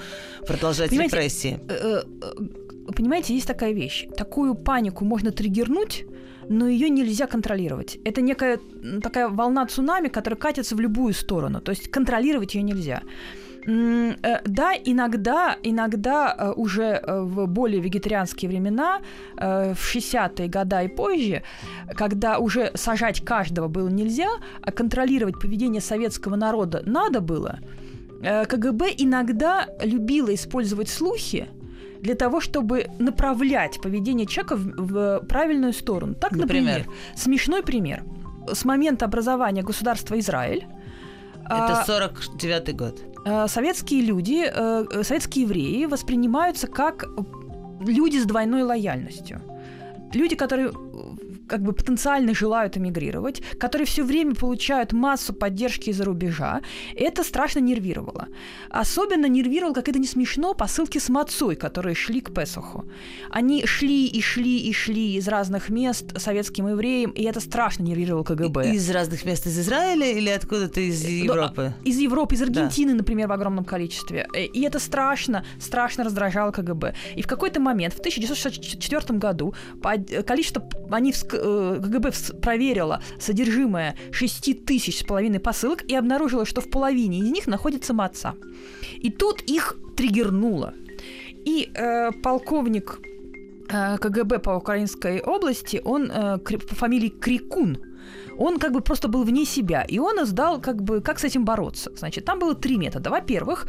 продолжать 0.46 0.90
Понимаете, 0.90 1.16
репрессии? 1.16 2.63
Понимаете, 2.96 3.34
есть 3.34 3.46
такая 3.46 3.72
вещь. 3.72 4.06
Такую 4.16 4.54
панику 4.54 5.04
можно 5.04 5.30
триггернуть, 5.30 6.04
но 6.48 6.68
ее 6.68 6.90
нельзя 6.90 7.26
контролировать. 7.26 7.98
Это 8.04 8.20
некая 8.20 8.58
такая 9.02 9.28
волна 9.28 9.66
цунами, 9.66 10.08
которая 10.08 10.38
катится 10.38 10.76
в 10.76 10.80
любую 10.80 11.14
сторону. 11.14 11.60
То 11.60 11.70
есть 11.70 11.90
контролировать 11.90 12.54
ее 12.54 12.62
нельзя. 12.62 13.02
Э, 13.66 14.40
да, 14.44 14.74
иногда, 14.84 15.56
иногда 15.62 16.34
э, 16.36 16.52
уже 16.52 17.00
э, 17.02 17.20
в 17.20 17.46
более 17.46 17.80
вегетарианские 17.80 18.48
времена, 18.48 19.00
в 19.36 19.76
60-е 19.76 20.48
годы 20.48 20.84
и 20.84 20.88
позже, 20.88 21.42
когда 21.96 22.38
уже 22.38 22.70
сажать 22.74 23.24
каждого 23.24 23.68
было 23.68 23.88
нельзя, 23.88 24.28
а 24.62 24.70
контролировать 24.70 25.40
поведение 25.40 25.80
советского 25.80 26.36
народа 26.36 26.82
надо 26.86 27.20
было, 27.20 27.58
КГБ 28.22 28.94
иногда 28.98 29.68
любила 29.82 30.32
использовать 30.34 30.88
слухи, 30.88 31.48
для 32.04 32.14
того, 32.14 32.40
чтобы 32.40 32.90
направлять 32.98 33.80
поведение 33.80 34.26
человека 34.26 34.56
в, 34.56 35.20
в 35.20 35.26
правильную 35.26 35.72
сторону. 35.72 36.14
Так, 36.14 36.32
например, 36.32 36.80
например, 36.80 36.98
смешной 37.16 37.62
пример. 37.62 38.04
С 38.52 38.64
момента 38.66 39.06
образования 39.06 39.62
государства 39.62 40.18
Израиль 40.18 40.66
это 41.46 41.84
49-й 41.88 42.72
а, 42.72 42.74
год. 42.74 43.02
А, 43.24 43.48
советские 43.48 44.02
люди, 44.02 44.44
э, 44.46 45.02
советские 45.02 45.44
евреи 45.44 45.86
воспринимаются 45.86 46.66
как 46.66 47.06
люди 47.80 48.18
с 48.18 48.26
двойной 48.26 48.62
лояльностью. 48.62 49.40
Люди, 50.12 50.36
которые 50.36 50.72
как 51.48 51.62
бы 51.62 51.72
потенциально 51.72 52.34
желают 52.34 52.76
эмигрировать, 52.76 53.42
которые 53.58 53.86
все 53.86 54.04
время 54.04 54.34
получают 54.34 54.92
массу 54.92 55.32
поддержки 55.34 55.90
из-за 55.90 56.04
рубежа. 56.04 56.60
Это 56.96 57.22
страшно 57.24 57.60
нервировало. 57.60 58.28
Особенно 58.70 59.26
нервировало, 59.26 59.74
как 59.74 59.88
это 59.88 59.98
не 59.98 60.06
смешно, 60.06 60.54
посылки 60.54 60.98
с 60.98 61.08
мацой, 61.08 61.56
которые 61.56 61.94
шли 61.94 62.20
к 62.20 62.32
Песоху. 62.34 62.84
Они 63.30 63.66
шли 63.66 64.06
и 64.06 64.20
шли 64.20 64.58
и 64.58 64.72
шли 64.72 65.16
из 65.16 65.28
разных 65.28 65.68
мест 65.68 66.18
советским 66.18 66.68
евреям, 66.68 67.10
и 67.10 67.22
это 67.22 67.40
страшно 67.40 67.84
нервировало 67.84 68.24
КГБ. 68.24 68.72
Из 68.72 68.90
разных 68.90 69.24
мест 69.24 69.46
из 69.46 69.58
Израиля 69.58 70.10
или 70.10 70.30
откуда-то 70.30 70.80
из 70.80 71.04
э, 71.04 71.10
Европы? 71.10 71.74
Из 71.84 71.98
Европы, 71.98 72.34
из 72.34 72.42
Аргентины, 72.42 72.92
да. 72.92 72.98
например, 72.98 73.28
в 73.28 73.32
огромном 73.32 73.64
количестве. 73.64 74.26
Э, 74.34 74.44
и 74.44 74.62
это 74.62 74.78
страшно, 74.78 75.44
страшно 75.60 76.04
раздражало 76.04 76.52
КГБ. 76.52 76.94
И 77.16 77.22
в 77.22 77.26
какой-то 77.26 77.60
момент, 77.60 77.94
в 77.94 77.98
1964 77.98 79.18
году, 79.18 79.54
количество, 80.26 80.68
они 80.90 81.12
Э, 81.33 81.33
КГБ 81.38 82.12
проверила 82.42 83.02
содержимое 83.18 83.96
6 84.12 84.64
тысяч 84.64 85.00
с 85.00 85.02
половиной 85.04 85.40
посылок 85.40 85.82
и 85.82 85.94
обнаружила, 85.94 86.44
что 86.46 86.60
в 86.60 86.70
половине 86.70 87.18
из 87.18 87.30
них 87.30 87.46
находится 87.46 87.92
маца. 87.92 88.34
И 89.00 89.10
тут 89.10 89.42
их 89.42 89.76
триггернуло. 89.96 90.74
И 91.44 91.70
э, 91.74 92.10
полковник 92.22 92.98
э, 93.68 93.98
КГБ 93.98 94.38
по 94.38 94.50
Украинской 94.50 95.20
области, 95.20 95.80
он 95.84 96.10
э, 96.10 96.38
по 96.38 96.74
фамилии 96.74 97.08
Крикун, 97.08 97.78
он 98.38 98.58
как 98.58 98.72
бы 98.72 98.80
просто 98.80 99.08
был 99.08 99.24
вне 99.24 99.44
себя, 99.44 99.82
и 99.82 99.98
он 99.98 100.22
издал 100.22 100.60
как 100.60 100.82
бы, 100.82 101.00
как 101.00 101.18
с 101.18 101.24
этим 101.24 101.44
бороться. 101.44 101.90
Значит, 101.96 102.24
там 102.24 102.38
было 102.38 102.54
три 102.54 102.76
метода. 102.76 103.10
Во-первых, 103.10 103.66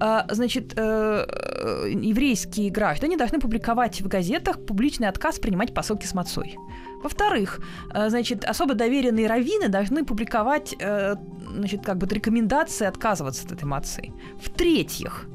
э, 0.00 0.20
значит, 0.30 0.72
э, 0.76 0.80
э, 0.80 1.90
еврейские 1.90 2.70
граждане 2.70 3.16
должны 3.16 3.38
публиковать 3.40 4.00
в 4.00 4.08
газетах 4.08 4.64
публичный 4.66 5.08
отказ 5.08 5.38
принимать 5.38 5.74
посылки 5.74 6.06
с 6.06 6.14
мацой. 6.14 6.56
Во-вторых, 7.02 7.60
значит, 8.08 8.44
особо 8.44 8.74
доверенные 8.74 9.26
раввины 9.26 9.68
должны 9.68 10.04
публиковать, 10.06 10.74
значит, 10.78 11.84
как 11.84 11.98
бы 11.98 12.06
рекомендации 12.06 12.86
отказываться 12.86 13.44
от 13.44 13.52
этой 13.52 13.64
мации. 13.64 14.12
В-третьих, 14.40 15.26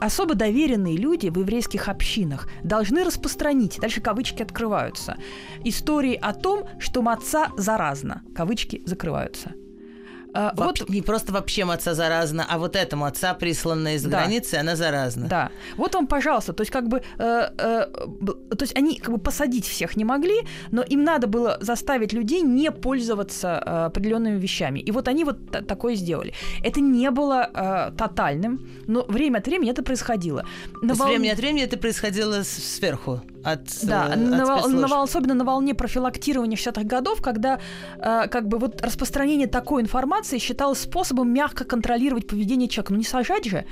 особо 0.00 0.34
доверенные 0.34 0.96
люди 0.96 1.28
в 1.28 1.38
еврейских 1.38 1.88
общинах 1.88 2.48
должны 2.62 3.04
распространить, 3.04 3.78
дальше 3.80 4.00
кавычки 4.00 4.42
открываются, 4.42 5.16
истории 5.64 6.14
о 6.14 6.32
том, 6.32 6.64
что 6.78 7.02
маца 7.02 7.48
заразна, 7.56 8.22
кавычки 8.34 8.82
закрываются. 8.86 9.52
А, 10.38 10.52
вот 10.54 10.88
не 10.88 11.02
просто 11.02 11.32
вообще 11.32 11.64
отца 11.64 11.94
заразна, 11.94 12.46
а 12.48 12.58
вот 12.58 12.76
этому 12.76 13.06
отца, 13.06 13.34
присланная 13.34 13.96
из 13.96 14.04
да. 14.04 14.10
границы, 14.10 14.54
она 14.54 14.76
заразна. 14.76 15.26
Да. 15.26 15.50
Вот 15.76 15.94
вам, 15.94 16.06
пожалуйста, 16.06 16.52
то 16.52 16.60
есть 16.60 16.70
как 16.70 16.86
бы, 16.86 17.02
э, 17.18 17.50
э, 17.58 17.86
то 18.56 18.62
есть 18.62 18.76
они 18.76 18.98
как 18.98 19.14
бы 19.14 19.18
посадить 19.18 19.66
всех 19.66 19.96
не 19.96 20.04
могли, 20.04 20.46
но 20.70 20.82
им 20.82 21.02
надо 21.02 21.26
было 21.26 21.58
заставить 21.60 22.12
людей 22.12 22.42
не 22.42 22.70
пользоваться 22.70 23.60
э, 23.66 23.86
определенными 23.86 24.38
вещами. 24.38 24.78
И 24.78 24.92
вот 24.92 25.08
они 25.08 25.24
вот 25.24 25.38
такое 25.66 25.96
сделали. 25.96 26.32
Это 26.62 26.80
не 26.80 27.10
было 27.10 27.50
э, 27.52 27.96
тотальным, 27.98 28.68
но 28.86 29.04
время 29.08 29.38
от 29.38 29.46
времени 29.48 29.72
это 29.72 29.82
происходило. 29.82 30.44
На 30.82 30.94
вол... 30.94 31.08
Время 31.08 31.32
от 31.32 31.38
времени 31.38 31.64
это 31.64 31.76
происходило 31.76 32.44
сверху 32.44 33.20
от 33.52 33.64
Да, 33.82 34.10
э, 34.12 34.16
на, 34.16 34.44
вол, 34.44 34.68
на, 34.68 34.86
вол, 34.86 35.02
особенно 35.02 35.34
на 35.34 35.44
волне 35.44 35.74
профилактирования 35.74 36.56
60-х 36.56 36.84
годов, 36.84 37.22
когда 37.22 37.60
э, 37.98 38.28
как 38.28 38.48
бы 38.48 38.58
вот 38.58 38.80
распространение 38.82 39.46
такой 39.46 39.82
информации 39.82 40.38
считалось 40.38 40.80
способом 40.80 41.32
мягко 41.32 41.64
контролировать 41.64 42.26
поведение 42.26 42.68
человека. 42.68 42.92
Ну 42.92 42.98
не 42.98 43.04
сажать 43.04 43.44
же. 43.44 43.64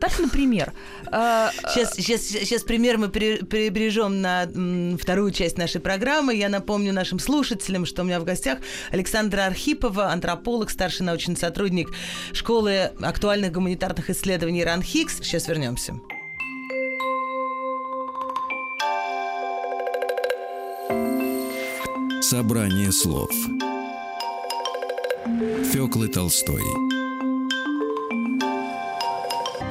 Так, 0.00 0.18
например... 0.18 0.72
Э, 1.12 1.48
сейчас, 1.68 1.94
сейчас, 1.94 2.22
сейчас 2.22 2.62
пример 2.62 2.98
мы 2.98 3.08
перебережем 3.08 4.20
на 4.20 4.44
м, 4.44 4.98
вторую 4.98 5.30
часть 5.30 5.58
нашей 5.58 5.80
программы. 5.80 6.34
Я 6.34 6.48
напомню 6.48 6.92
нашим 6.92 7.18
слушателям, 7.18 7.86
что 7.86 8.02
у 8.02 8.04
меня 8.04 8.20
в 8.20 8.24
гостях 8.24 8.58
Александра 8.90 9.46
Архипова, 9.46 10.10
антрополог, 10.10 10.70
старший 10.70 11.06
научный 11.06 11.36
сотрудник 11.36 11.90
школы 12.32 12.92
актуальных 13.00 13.52
гуманитарных 13.52 14.10
исследований 14.10 14.64
РАНХИКС. 14.64 15.18
Сейчас 15.18 15.48
вернемся. 15.48 15.94
Собрание 22.34 22.90
слов. 22.90 23.30
Фёклы 25.72 26.08
Толстой 26.08 26.64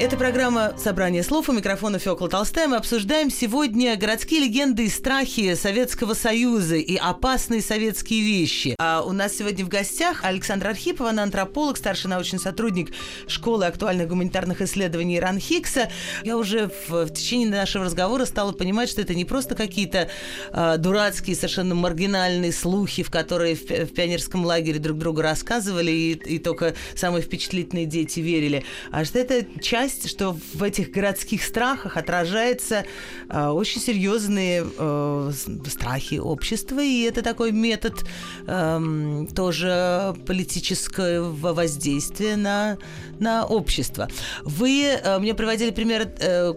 Это 0.01 0.17
программа 0.17 0.73
«Собрание 0.77 1.23
слов». 1.23 1.47
У 1.47 1.53
микрофона 1.53 1.97
Фёкла 1.97 2.27
Толстая. 2.27 2.67
Мы 2.67 2.75
обсуждаем 2.77 3.29
сегодня 3.29 3.95
городские 3.95 4.41
легенды 4.41 4.85
и 4.85 4.89
страхи 4.89 5.53
Советского 5.53 6.13
Союза 6.13 6.75
и 6.75 6.97
опасные 6.97 7.61
советские 7.61 8.21
вещи. 8.23 8.75
А 8.79 9.03
у 9.05 9.13
нас 9.13 9.37
сегодня 9.37 9.63
в 9.63 9.69
гостях 9.69 10.25
Александр 10.25 10.67
Архипов, 10.67 11.07
она 11.07 11.23
антрополог, 11.23 11.77
старший 11.77 12.09
научный 12.09 12.39
сотрудник 12.39 12.91
Школы 13.27 13.65
актуальных 13.65 14.09
гуманитарных 14.09 14.61
исследований 14.61 15.19
Ран 15.19 15.39
Хикса. 15.39 15.89
Я 16.23 16.37
уже 16.37 16.69
в, 16.87 17.05
в 17.05 17.13
течение 17.13 17.49
нашего 17.49 17.85
разговора 17.85 18.25
стала 18.25 18.51
понимать, 18.51 18.89
что 18.89 18.99
это 18.99 19.13
не 19.13 19.25
просто 19.25 19.55
какие-то 19.55 20.09
э, 20.51 20.77
дурацкие, 20.79 21.35
совершенно 21.35 21.75
маргинальные 21.75 22.51
слухи, 22.51 23.03
в 23.03 23.11
которые 23.11 23.55
в, 23.55 23.69
в 23.69 23.93
пионерском 23.93 24.43
лагере 24.43 24.79
друг 24.79 24.97
другу 24.97 25.21
рассказывали, 25.21 25.91
и, 25.91 26.11
и 26.13 26.39
только 26.39 26.73
самые 26.95 27.21
впечатлительные 27.21 27.85
дети 27.85 28.19
верили, 28.19 28.65
а 28.91 29.05
что 29.05 29.19
это 29.19 29.45
часть 29.61 29.82
часть, 29.83 30.09
что 30.09 30.37
в 30.53 30.63
этих 30.63 30.91
городских 30.91 31.43
страхах 31.43 31.97
отражается 31.97 32.85
э, 33.29 33.47
очень 33.47 33.81
серьезные 33.81 34.65
э, 34.65 35.31
страхи 35.67 36.15
общества, 36.15 36.81
и 36.81 37.01
это 37.01 37.21
такой 37.21 37.51
метод 37.51 38.05
э, 38.47 39.25
тоже 39.35 40.15
политического 40.25 41.53
воздействия 41.53 42.35
на, 42.37 42.77
на 43.19 43.45
общество. 43.45 44.07
Вы 44.43 44.85
э, 44.85 45.19
мне 45.19 45.33
приводили 45.33 45.71
примеры 45.71 46.13
э, 46.19 46.53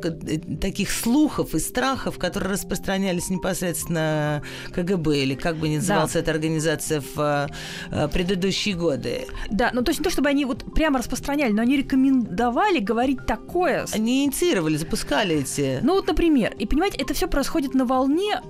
таких 0.60 0.90
слухов 0.90 1.54
и 1.54 1.58
страхов, 1.58 2.18
которые 2.18 2.52
распространялись 2.52 3.28
непосредственно 3.28 4.42
КГБ, 4.72 5.18
или 5.18 5.34
как 5.34 5.56
бы 5.56 5.68
ни 5.68 5.76
называлась 5.76 6.12
да. 6.12 6.20
эта 6.20 6.30
организация 6.30 7.02
в 7.14 7.48
э, 7.90 8.08
предыдущие 8.08 8.76
годы. 8.76 9.26
Да, 9.50 9.70
ну 9.72 9.82
то 9.82 9.90
есть 9.90 10.00
не 10.00 10.04
то, 10.04 10.10
чтобы 10.10 10.28
они 10.28 10.44
вот 10.44 10.64
прямо 10.74 10.98
распространяли, 10.98 11.52
но 11.52 11.62
они 11.62 11.76
рекомендовали 11.76 12.78
говорить 12.78 13.15
такое. 13.26 13.86
Они 13.92 14.24
инициировали, 14.24 14.76
запускали 14.76 15.36
эти... 15.36 15.80
Ну 15.82 15.94
вот, 15.94 16.06
например, 16.06 16.54
и 16.58 16.66
понимаете, 16.66 16.98
это 16.98 17.14
все 17.14 17.26
происходит 17.26 17.74
на 17.74 17.84
волне 17.84 18.40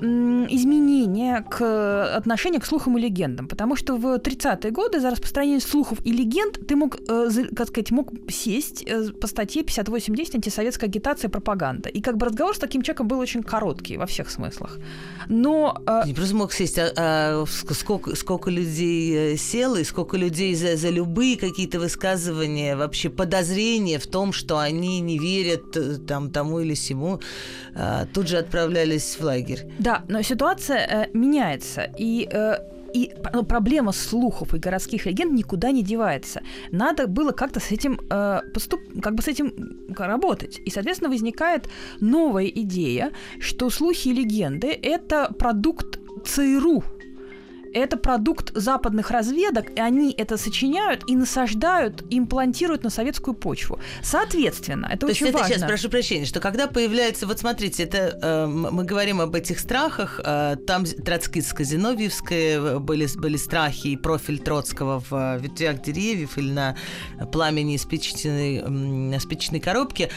изменения 0.50 1.44
к 1.48 2.16
отношению 2.16 2.60
к 2.60 2.66
слухам 2.66 2.98
и 2.98 3.00
легендам, 3.00 3.48
потому 3.48 3.76
что 3.76 3.96
в 3.96 4.16
30-е 4.16 4.70
годы 4.70 5.00
за 5.00 5.10
распространение 5.10 5.60
слухов 5.60 5.98
и 6.04 6.12
легенд 6.12 6.66
ты 6.66 6.76
мог, 6.76 6.96
э, 7.08 7.28
как 7.54 7.68
сказать, 7.68 7.90
мог 7.90 8.12
сесть 8.28 8.82
э, 8.86 9.10
по 9.12 9.26
статье 9.26 9.62
58.10 9.62 10.36
антисоветская 10.36 10.88
агитация 10.88 11.28
и 11.28 11.30
пропаганда. 11.30 11.88
И 11.88 12.00
как 12.00 12.16
бы 12.16 12.26
разговор 12.26 12.54
с 12.54 12.58
таким 12.58 12.82
человеком 12.82 13.08
был 13.08 13.18
очень 13.18 13.42
короткий 13.42 13.96
во 13.96 14.06
всех 14.06 14.30
смыслах. 14.30 14.78
Но... 15.28 15.82
Э... 15.86 16.02
Не 16.06 16.14
просто 16.14 16.34
мог 16.34 16.52
сесть, 16.52 16.78
а, 16.78 16.92
а 16.96 17.44
сколько, 17.46 18.14
сколько 18.16 18.50
людей 18.50 19.34
э, 19.34 19.36
село, 19.36 19.76
и 19.76 19.84
сколько 19.84 20.16
людей 20.16 20.54
за, 20.54 20.76
за 20.76 20.90
любые 20.90 21.36
какие-то 21.36 21.78
высказывания, 21.78 22.76
вообще 22.76 23.10
подозрения 23.10 23.98
в 23.98 24.06
том, 24.06 24.32
что 24.32 24.55
они 24.58 25.00
не 25.00 25.18
верят 25.18 25.76
э, 25.76 25.98
там, 25.98 26.30
тому 26.30 26.60
или 26.60 26.74
сему, 26.74 27.20
а, 27.74 28.06
тут 28.12 28.28
же 28.28 28.38
отправлялись 28.38 29.16
в 29.18 29.24
лагерь. 29.24 29.66
Да, 29.78 30.04
но 30.08 30.22
ситуация 30.22 30.78
э, 30.78 31.06
меняется. 31.12 31.90
И 31.98 32.28
э, 32.30 32.58
и 32.96 33.12
ну, 33.34 33.44
проблема 33.44 33.92
слухов 33.92 34.54
и 34.54 34.58
городских 34.58 35.06
легенд 35.06 35.32
никуда 35.32 35.70
не 35.70 35.82
девается. 35.82 36.40
Надо 36.72 37.06
было 37.06 37.32
как-то 37.32 37.60
с 37.60 37.70
этим 37.70 38.00
э, 38.10 38.40
поступ, 38.54 38.80
как 39.02 39.14
бы 39.14 39.22
с 39.22 39.28
этим 39.28 39.52
работать. 39.98 40.60
И, 40.64 40.70
соответственно, 40.70 41.10
возникает 41.10 41.68
новая 42.00 42.46
идея, 42.46 43.12
что 43.38 43.70
слухи 43.70 44.08
и 44.08 44.14
легенды 44.14 44.68
это 44.68 45.30
продукт 45.38 45.98
ЦРУ, 46.24 46.82
это 47.78 47.96
продукт 47.96 48.52
западных 48.54 49.10
разведок, 49.10 49.70
и 49.76 49.80
они 49.80 50.12
это 50.12 50.36
сочиняют 50.36 51.04
и 51.06 51.16
насаждают, 51.16 52.04
имплантируют 52.10 52.84
на 52.84 52.90
советскую 52.90 53.34
почву. 53.34 53.78
Соответственно, 54.02 54.86
это 54.90 55.06
То 55.06 55.06
очень 55.06 55.26
есть 55.26 55.38
важно. 55.38 55.46
это 55.46 55.60
сейчас 55.60 55.68
прошу 55.68 55.88
прощения, 55.90 56.24
что 56.24 56.40
когда 56.40 56.66
появляется, 56.66 57.26
вот 57.26 57.38
смотрите, 57.38 57.82
это 57.82 58.18
э, 58.20 58.46
мы 58.46 58.84
говорим 58.84 59.20
об 59.20 59.34
этих 59.34 59.58
страхах, 59.58 60.20
э, 60.24 60.56
там 60.66 60.84
троцкистско-зиновьевское 60.84 62.76
э, 62.76 62.78
были, 62.78 63.06
были 63.16 63.36
страхи 63.36 63.88
и 63.88 63.96
профиль 63.96 64.38
Троцкого 64.38 65.00
в 65.00 65.12
э, 65.12 65.38
ветвях 65.40 65.82
деревьев 65.82 66.38
или 66.38 66.50
на 66.50 66.76
пламени 67.32 67.76
спичечной, 67.76 69.20
спичечной 69.20 69.60
коробки. 69.60 70.10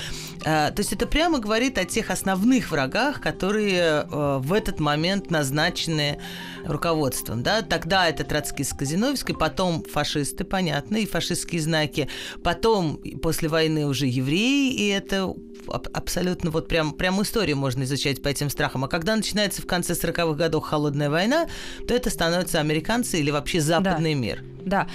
Э, 0.45 0.71
то 0.71 0.75
есть 0.77 0.93
это 0.93 1.05
прямо 1.07 1.39
говорит 1.39 1.77
о 1.77 1.85
тех 1.85 2.09
основных 2.09 2.71
врагах, 2.71 3.21
которые 3.21 4.05
э, 4.09 4.37
в 4.39 4.53
этот 4.53 4.79
момент 4.79 5.31
назначены 5.31 6.19
руководством. 6.65 7.43
Да? 7.43 7.48
Тогда 7.67 8.07
это 8.07 8.23
троцкистско-зиновьевский, 8.23 9.35
потом 9.37 9.83
фашисты, 9.83 10.43
понятно, 10.43 10.97
и 10.97 11.05
фашистские 11.05 11.61
знаки. 11.61 12.07
Потом, 12.43 12.99
после 13.21 13.49
войны, 13.49 13.85
уже 13.85 14.07
евреи, 14.07 14.73
и 14.73 14.87
это 14.87 15.33
абсолютно 15.67 16.51
вот 16.51 16.67
прям, 16.67 16.93
прям 16.93 17.21
историю 17.21 17.57
можно 17.57 17.83
изучать 17.83 18.21
по 18.21 18.27
этим 18.27 18.49
страхам. 18.49 18.83
А 18.83 18.87
когда 18.87 19.15
начинается 19.15 19.61
в 19.61 19.67
конце 19.67 19.93
40-х 19.93 20.33
годов 20.33 20.63
холодная 20.63 21.09
война, 21.09 21.47
то 21.87 21.93
это 21.93 22.09
становятся 22.09 22.59
американцы 22.59 23.19
или 23.19 23.31
вообще 23.31 23.61
западный 23.61 24.13
да. 24.13 24.19
мир. 24.19 24.43
Да, 24.65 24.87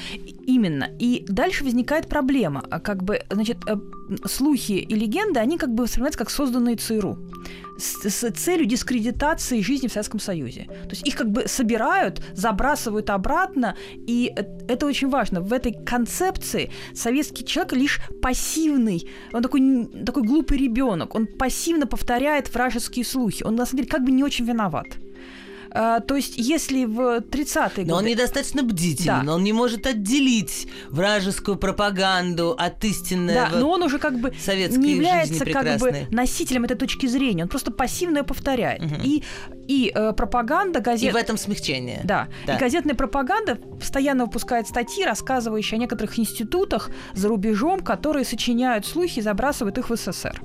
именно. 0.47 0.90
И 0.99 1.25
дальше 1.29 1.64
возникает 1.64 2.07
проблема. 2.07 2.62
Как 2.62 3.03
бы, 3.03 3.23
значит, 3.31 3.59
э, 3.67 3.77
слухи 4.27 4.73
и 4.73 4.95
легенды, 4.95 5.40
они 5.40 5.59
как 5.59 5.71
бы 5.75 5.85
воспринимаются 5.85 6.19
как 6.19 6.31
созданные 6.31 6.77
ЦРУ 6.77 7.19
с, 7.79 8.09
с 8.09 8.31
целью 8.33 8.67
дискредитации 8.67 9.61
жизни 9.61 9.89
в 9.89 9.93
Советском 9.93 10.21
Союзе. 10.21 10.65
То 10.65 10.91
есть 10.91 11.07
их 11.07 11.17
как 11.17 11.31
бы 11.31 11.47
собирают, 11.47 12.23
забрасывают 12.35 13.11
обратно, 13.11 13.77
и 14.07 14.33
это 14.69 14.87
очень 14.87 15.09
важно. 15.09 15.41
В 15.41 15.53
этой 15.53 15.73
концепции 15.73 16.71
советский 16.95 17.45
человек 17.45 17.73
лишь 17.73 18.01
пассивный, 18.23 19.09
он 19.33 19.43
такой, 19.43 19.87
такой 20.05 20.23
глупый 20.23 20.59
ребенок, 20.59 21.15
он 21.15 21.27
пассивно 21.27 21.87
повторяет 21.87 22.53
вражеские 22.53 23.05
слухи, 23.05 23.43
он 23.45 23.57
на 23.57 23.67
самом 23.67 23.79
деле 23.79 23.91
как 23.91 24.05
бы 24.05 24.11
не 24.11 24.25
очень 24.25 24.45
виноват. 24.45 24.87
А, 25.77 25.99
то 25.99 26.15
есть, 26.15 26.35
если 26.37 26.85
в 26.85 27.19
30-е 27.19 27.85
годы... 27.85 27.91
Но 27.91 27.97
он 27.97 28.05
недостаточно 28.05 28.63
бдителен, 28.63 29.27
да. 29.27 29.35
он 29.35 29.43
не 29.43 29.53
может 29.53 29.87
отделить 29.87 30.69
вражескую 30.89 31.57
пропаганду 31.57 32.55
от 32.57 32.85
истинного 32.85 33.49
Да, 33.51 33.59
но 33.59 33.71
он 33.71 33.83
уже 33.83 33.99
как 33.99 34.21
бы 34.21 34.31
не 34.31 34.93
является 34.93 35.45
как 35.45 35.81
бы 35.81 36.07
носителем 36.13 36.65
этой 36.65 36.77
точки 36.77 37.07
зрения, 37.07 37.43
он 37.43 37.49
просто 37.49 37.73
пассивно 37.73 38.19
ее 38.19 38.25
повторяет. 38.25 38.83
Угу. 38.85 38.95
И 39.03 39.25
и 39.66 39.92
э, 39.94 40.12
пропаганда 40.12 40.81
газет... 40.81 41.11
И 41.11 41.12
в 41.12 41.16
этом 41.16 41.37
смягчение. 41.37 42.00
Да. 42.05 42.29
да. 42.46 42.57
И 42.57 42.59
газетная 42.59 42.94
пропаганда 42.94 43.57
постоянно 43.57 44.24
выпускает 44.24 44.68
статьи, 44.68 45.05
рассказывающие 45.05 45.77
о 45.77 45.81
некоторых 45.81 46.18
институтах 46.18 46.90
за 47.14 47.29
рубежом, 47.29 47.81
которые 47.81 48.24
сочиняют 48.24 48.87
слухи 48.87 49.18
и 49.18 49.22
забрасывают 49.22 49.79
их 49.79 49.90
в 49.90 49.96
СССР. 49.96 50.40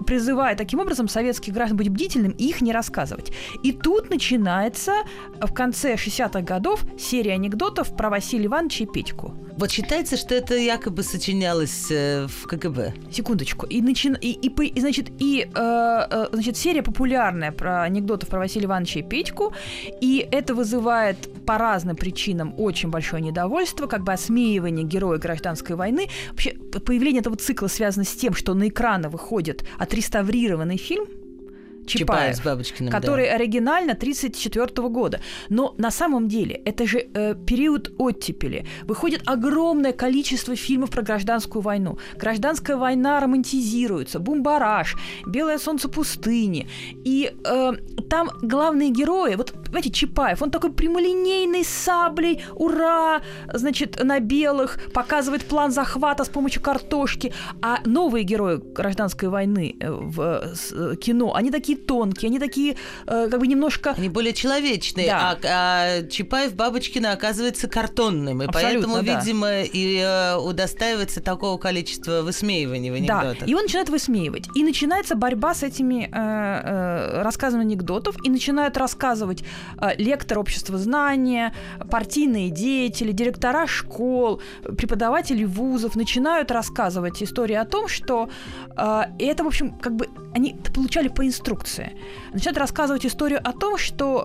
И 0.00 0.04
призывая 0.04 0.56
таким 0.56 0.80
образом 0.80 1.08
советских 1.08 1.52
граждан 1.52 1.76
быть 1.76 1.88
бдительным 1.88 2.32
и 2.32 2.48
их 2.48 2.60
не 2.60 2.72
рассказывать. 2.72 3.32
И 3.62 3.72
тут 3.72 4.10
начинается 4.10 4.92
в 5.40 5.52
конце 5.52 5.94
60-х 5.94 6.40
годов 6.42 6.84
серия 6.98 7.34
анекдотов 7.34 7.96
про 7.96 8.10
Василия 8.10 8.46
Ивановича 8.46 8.84
и 8.84 8.86
Петьку. 8.86 9.34
Вот 9.56 9.70
считается, 9.70 10.16
что 10.16 10.34
это 10.34 10.56
якобы 10.56 11.02
сочинялось 11.04 11.86
э, 11.90 12.26
в 12.26 12.46
КГБ. 12.48 12.94
Секундочку. 13.12 13.66
И, 13.66 13.80
начи... 13.82 14.08
и, 14.20 14.32
и, 14.32 14.48
и 14.48 14.80
значит, 14.80 15.10
и, 15.20 15.48
э, 15.54 16.06
э, 16.10 16.26
значит, 16.32 16.56
серия 16.56 16.82
популярная 16.82 17.52
про 17.52 17.82
анекдотов 17.82 18.28
про 18.28 18.40
Василия 18.40 18.63
Ивановича 18.64 19.00
и 19.00 19.02
Петьку, 19.02 19.52
и 20.00 20.26
это 20.30 20.54
вызывает 20.54 21.16
по 21.46 21.58
разным 21.58 21.96
причинам 21.96 22.54
очень 22.58 22.90
большое 22.90 23.22
недовольство, 23.22 23.86
как 23.86 24.02
бы 24.04 24.12
осмеивание 24.12 24.84
героя 24.84 25.18
гражданской 25.18 25.76
войны. 25.76 26.08
Вообще, 26.30 26.52
появление 26.84 27.20
этого 27.20 27.36
цикла 27.36 27.68
связано 27.68 28.04
с 28.04 28.14
тем, 28.14 28.34
что 28.34 28.54
на 28.54 28.68
экраны 28.68 29.08
выходит 29.08 29.64
отреставрированный 29.78 30.76
фильм– 30.76 31.06
Чапаев, 31.86 32.08
Чапаев 32.08 32.36
с 32.36 32.40
Бабочкиным, 32.40 32.92
который 32.92 33.26
да. 33.26 33.34
оригинально 33.34 33.92
1934 33.92 34.88
года. 34.88 35.20
Но 35.48 35.74
на 35.78 35.90
самом 35.90 36.28
деле 36.28 36.60
это 36.64 36.86
же 36.86 36.98
э, 36.98 37.34
период 37.46 37.92
оттепели. 37.98 38.66
Выходит 38.84 39.22
огромное 39.26 39.92
количество 39.92 40.56
фильмов 40.56 40.90
про 40.90 41.02
гражданскую 41.02 41.62
войну. 41.62 41.98
Гражданская 42.16 42.76
война 42.76 43.20
романтизируется, 43.20 44.18
бумбараж, 44.18 44.96
белое 45.26 45.58
солнце 45.58 45.88
пустыни. 45.88 46.68
И 47.04 47.32
э, 47.44 47.72
там 48.08 48.30
главные 48.42 48.90
герои, 48.90 49.34
вот, 49.34 49.52
понимаете, 49.52 49.90
Чапаев, 49.90 50.42
он 50.42 50.50
такой 50.50 50.72
прямолинейный 50.72 51.64
саблей, 51.64 52.44
ура, 52.54 53.22
значит, 53.52 54.02
на 54.02 54.20
белых, 54.20 54.78
показывает 54.92 55.44
план 55.44 55.70
захвата 55.70 56.24
с 56.24 56.28
помощью 56.28 56.62
картошки. 56.62 57.32
А 57.62 57.78
новые 57.84 58.24
герои 58.24 58.56
гражданской 58.56 59.28
войны 59.28 59.76
э, 59.78 59.90
в 59.90 60.44
э, 60.72 60.96
кино, 60.96 61.34
они 61.34 61.50
такие 61.50 61.73
такие 61.74 61.86
тонкие, 61.86 62.28
они 62.28 62.38
такие 62.38 62.76
э, 63.06 63.28
как 63.30 63.40
бы 63.40 63.46
немножко... 63.46 63.94
Они 63.96 64.08
более 64.08 64.32
человечные, 64.32 65.06
Да. 65.06 65.38
а, 65.42 66.00
а 66.00 66.02
Чапаев 66.08 66.54
Бабочкина 66.54 67.12
оказывается 67.12 67.68
картонным, 67.68 68.42
и 68.42 68.46
Абсолютно, 68.46 68.88
поэтому, 68.88 69.02
да. 69.06 69.20
видимо, 69.20 69.62
и 69.62 69.98
э, 69.98 70.36
удостаивается 70.36 71.20
такого 71.20 71.58
количества 71.58 72.22
высмеиваний 72.22 72.90
в 72.90 73.06
Да, 73.06 73.20
анекдотах. 73.20 73.48
и 73.48 73.54
он 73.54 73.62
начинает 73.62 73.88
высмеивать. 73.88 74.44
И 74.54 74.62
начинается 74.64 75.14
борьба 75.14 75.54
с 75.54 75.62
этими 75.62 76.04
э, 76.04 76.08
э, 76.12 77.22
рассказами 77.22 77.62
анекдотов, 77.62 78.16
и 78.24 78.30
начинают 78.30 78.76
рассказывать 78.76 79.42
э, 79.80 79.90
лектор 79.98 80.38
общества 80.38 80.78
знания, 80.78 81.54
партийные 81.90 82.50
деятели, 82.50 83.12
директора 83.12 83.66
школ, 83.66 84.40
преподаватели 84.76 85.44
вузов 85.44 85.96
начинают 85.96 86.50
рассказывать 86.50 87.22
истории 87.22 87.54
о 87.56 87.64
том, 87.64 87.88
что 87.88 88.28
э, 88.76 89.02
это, 89.18 89.44
в 89.44 89.46
общем, 89.46 89.72
как 89.78 89.94
бы 89.96 90.08
они 90.34 90.56
получали 90.74 91.08
по 91.08 91.24
инструкции. 91.26 91.63
Начинают 92.32 92.58
рассказывать 92.58 93.06
историю 93.06 93.40
о 93.42 93.52
том, 93.52 93.78
что 93.78 94.24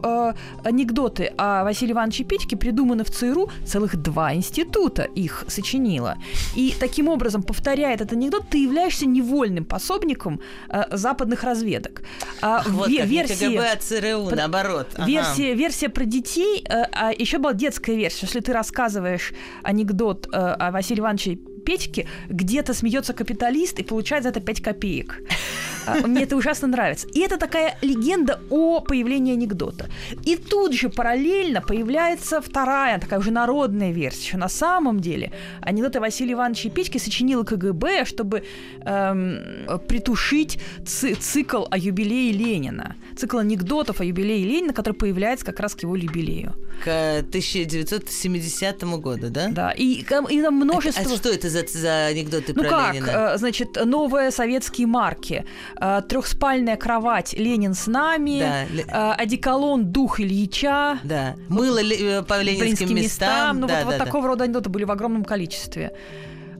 э, 0.63 0.67
анекдоты 0.67 1.32
о 1.38 1.63
Василии 1.63 1.93
Ивановиче 1.93 2.23
Петьке 2.23 2.58
придуманы 2.58 3.04
в 3.04 3.12
ЦРУ, 3.12 3.49
целых 3.65 3.95
два 3.97 4.34
института 4.34 5.04
их 5.04 5.45
сочинило. 5.47 6.17
И 6.56 6.73
таким 6.80 7.08
образом, 7.08 7.43
повторяя 7.43 7.93
этот 7.93 8.13
анекдот, 8.13 8.49
ты 8.49 8.63
являешься 8.63 9.06
невольным 9.06 9.65
пособником 9.65 10.39
э, 10.69 10.84
западных 10.91 11.43
разведок. 11.43 12.02
А 12.41 12.63
Вот 12.67 12.89
ве- 12.89 12.99
как, 12.99 13.10
не 13.10 13.23
КГБ, 13.23 13.71
а 13.71 13.78
ЦРУ, 13.78 14.30
Под- 14.30 14.38
наоборот. 14.38 14.88
Ага. 14.95 15.06
Версия, 15.08 15.54
версия 15.56 15.89
про 15.89 16.06
детей, 16.06 16.63
э, 16.67 16.84
а 16.91 17.12
еще 17.12 17.38
была 17.38 17.54
детская 17.54 17.95
версия. 17.95 18.25
Если 18.25 18.39
ты 18.39 18.54
рассказываешь 18.54 19.34
анекдот 19.63 20.28
э, 20.32 20.38
о 20.38 20.71
Василии 20.71 20.99
Ивановиче 21.02 21.39
Петьке, 21.60 22.08
где-то 22.30 22.74
смеется 22.74 23.13
капиталист 23.13 23.80
и 23.80 23.84
получает 23.84 24.24
за 24.24 24.30
это 24.30 24.39
5 24.39 24.62
копеек. 24.62 25.22
А, 25.86 26.08
Мне 26.08 26.24
это 26.24 26.36
ужасно 26.36 26.67
нравится. 26.67 27.08
И 27.13 27.19
это 27.19 27.38
такая 27.38 27.78
легенда 27.82 28.39
о 28.50 28.80
появлении 28.82 29.34
анекдота. 29.34 29.88
И 30.26 30.36
тут 30.36 30.74
же 30.74 30.89
параллельно 30.89 31.62
появляется 31.62 32.41
вторая, 32.41 33.00
такая 33.00 33.19
уже 33.19 33.32
народная 33.32 33.91
версия. 33.91 34.30
что 34.30 34.38
На 34.38 34.50
самом 34.50 35.00
деле 35.00 35.32
анекдоты 35.62 36.00
Василия 36.00 36.34
Ивановича 36.34 36.69
Петьки 36.69 36.98
сочинила 37.00 37.43
КГБ, 37.43 38.06
чтобы 38.06 38.43
эм, 38.86 39.39
притушить 39.88 40.60
ци- 40.86 41.15
цикл 41.15 41.65
о 41.72 41.78
юбилее 41.78 42.32
Ленина. 42.34 42.95
Цикл 43.17 43.38
анекдотов 43.38 44.02
о 44.02 44.06
юбилее 44.06 44.43
Ленина, 44.45 44.74
который 44.74 44.93
появляется 44.93 45.45
как 45.45 45.60
раз 45.60 45.76
к 45.76 45.84
его 45.84 45.95
юбилею. 45.95 46.54
К 46.84 47.19
1970 47.19 48.84
году, 49.00 49.30
да? 49.30 49.48
Да. 49.50 49.72
И, 49.72 50.02
и 50.02 50.41
там 50.41 50.54
множество... 50.56 51.04
А 51.12 51.15
что 51.17 51.30
это 51.30 51.50
за, 51.50 51.59
за 51.67 52.08
анекдоты 52.08 52.54
Ну 52.56 52.63
про 52.63 52.69
как, 52.69 52.93
Ленина? 52.93 53.08
э, 53.34 53.38
значит, 53.38 53.78
новые 53.86 54.32
советские 54.32 54.88
марки, 54.88 55.45
э, 55.80 56.02
трехспальная 56.08 56.78
кровать 56.78 57.34
«Ленин 57.34 57.74
с 57.74 57.88
нами», 57.88 58.39
Да, 58.88 59.12
э, 59.13 59.15
одеколон 59.15 59.91
«Дух 59.91 60.19
Ильича», 60.19 61.00
Да. 61.04 61.36
Мыло 61.50 61.80
э, 61.80 62.24
по 62.24 62.41
ленинским 62.41 62.88
«Ленинским 62.89 62.95
местам. 62.95 63.60
Ну 63.60 63.67
да, 63.67 63.78
вот, 63.78 63.86
вот 63.86 63.91
да, 63.91 63.98
да. 64.00 64.06
такого 64.06 64.28
рода 64.28 64.43
анекдоты 64.43 64.69
были 64.69 64.84
в 64.86 64.91
огромном 64.91 65.26
количестве. 65.26 65.93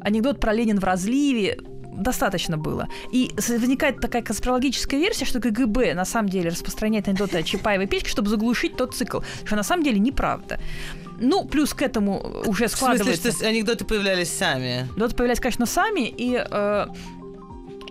Анекдот 0.02 0.40
про 0.40 0.54
Ленин 0.54 0.80
в 0.80 0.84
разливе 0.84 1.60
достаточно 2.00 2.58
было. 2.58 2.88
И 3.12 3.32
возникает 3.36 4.00
такая 4.00 4.22
конспирологическая 4.22 5.00
версия, 5.00 5.26
что 5.26 5.40
КГБ 5.40 5.94
на 5.94 6.06
самом 6.06 6.30
деле 6.30 6.50
распространяет 6.50 7.08
анекдоты 7.08 7.38
о 7.38 7.44
Чапаевой 7.44 7.88
Печке, 7.88 8.10
чтобы 8.10 8.30
заглушить 8.30 8.76
тот 8.76 8.96
цикл, 8.96 9.20
что 9.44 9.56
на 9.56 9.64
самом 9.64 9.84
деле 9.84 10.00
неправда. 10.00 10.60
Ну, 11.20 11.46
плюс 11.46 11.74
к 11.74 11.82
этому 11.82 12.20
уже 12.46 12.68
В 12.68 12.72
смысле, 12.72 12.98
складывается... 12.98 13.32
что 13.32 13.48
анекдоты 13.48 13.86
появлялись 13.86 14.30
сами? 14.30 14.82
Анекдоты 14.82 15.16
появлялись, 15.16 15.40
конечно, 15.40 15.66
сами, 15.66 16.08
и, 16.08 16.36
э, 16.36 16.88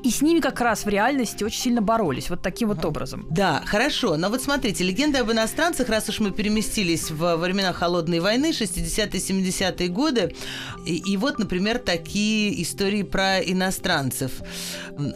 и 0.02 0.10
с 0.10 0.22
ними 0.22 0.40
как 0.40 0.60
раз 0.60 0.84
в 0.84 0.88
реальности 0.88 1.44
очень 1.44 1.60
сильно 1.60 1.80
боролись, 1.82 2.30
вот 2.30 2.42
таким 2.42 2.68
вот 2.68 2.84
образом. 2.84 3.26
Да, 3.30 3.62
хорошо. 3.66 4.16
Но 4.16 4.28
вот 4.30 4.42
смотрите, 4.42 4.84
легенды 4.84 5.18
об 5.18 5.30
иностранцах, 5.30 5.88
раз 5.88 6.08
уж 6.08 6.20
мы 6.20 6.30
переместились 6.30 7.10
в 7.10 7.36
времена 7.36 7.72
Холодной 7.72 8.20
войны, 8.20 8.50
60-е, 8.50 9.06
70-е 9.20 9.88
годы, 9.88 10.34
и, 10.86 10.96
и 10.96 11.16
вот, 11.16 11.38
например, 11.38 11.78
такие 11.78 12.62
истории 12.62 13.02
про 13.02 13.38
иностранцев. 13.40 14.32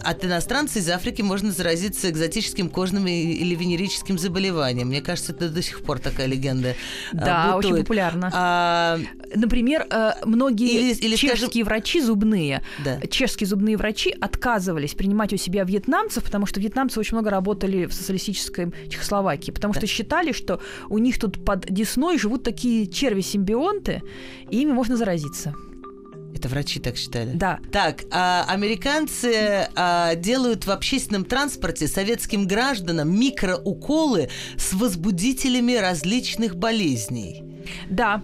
От 0.03 0.25
иностранца 0.25 0.79
из 0.79 0.89
Африки 0.91 1.23
можно 1.23 1.51
заразиться 1.53 2.09
экзотическим 2.11 2.69
кожным 2.69 3.07
или 3.07 3.55
венерическим 3.55 4.19
заболеванием. 4.19 4.89
Мне 4.89 5.01
кажется, 5.01 5.33
это 5.33 5.49
до 5.49 5.63
сих 5.63 5.83
пор 5.83 5.99
такая 5.99 6.27
легенда. 6.27 6.75
а, 7.13 7.17
Да, 7.17 7.57
очень 7.57 7.71
бытует. 7.71 7.85
популярно. 7.87 8.31
А, 8.33 8.99
Например, 9.35 9.87
э, 9.91 10.13
многие 10.25 10.69
Или- 10.71 10.95
или, 10.95 11.17
чешские 11.17 11.37
скажем- 11.49 11.65
врачи 11.65 12.01
зубные, 12.01 12.63
да. 12.85 13.01
чешские 13.09 13.47
зубные 13.47 13.77
врачи 13.77 14.15
отказывались 14.21 14.95
принимать 14.95 15.33
у 15.33 15.37
себя 15.37 15.65
вьетнамцев, 15.65 16.25
потому 16.25 16.47
что 16.47 16.61
вьетнамцы 16.61 16.99
очень 17.01 17.17
много 17.17 17.31
работали 17.31 17.87
в 17.87 17.93
социалистической 17.93 18.73
Чехословакии, 18.89 19.51
потому 19.51 19.75
что 19.75 19.87
считали, 19.87 20.33
что 20.33 20.61
у 20.89 20.99
них 20.99 21.19
тут 21.19 21.45
под 21.45 21.67
Десной 21.73 22.19
живут 22.19 22.43
такие 22.43 22.87
черви-симбионты, 22.87 24.03
и 24.51 24.61
ими 24.63 24.73
можно 24.73 24.97
заразиться. 24.97 25.55
Это 26.35 26.49
врачи 26.49 26.81
так 26.81 26.97
считали. 26.97 27.31
Да. 27.35 27.61
Так, 27.71 28.03
а 28.11 28.45
американцы 28.49 29.69
а, 29.77 30.15
делают 30.17 30.67
в 30.67 30.71
общественном 30.71 31.25
транспорте 31.25 31.87
советским 31.87 32.47
гражданам 32.49 33.15
микроуколы 33.15 34.29
с 34.57 34.73
возбудителями 34.73 35.75
различных 35.75 36.57
болезней. 36.57 37.43
Да. 37.89 38.23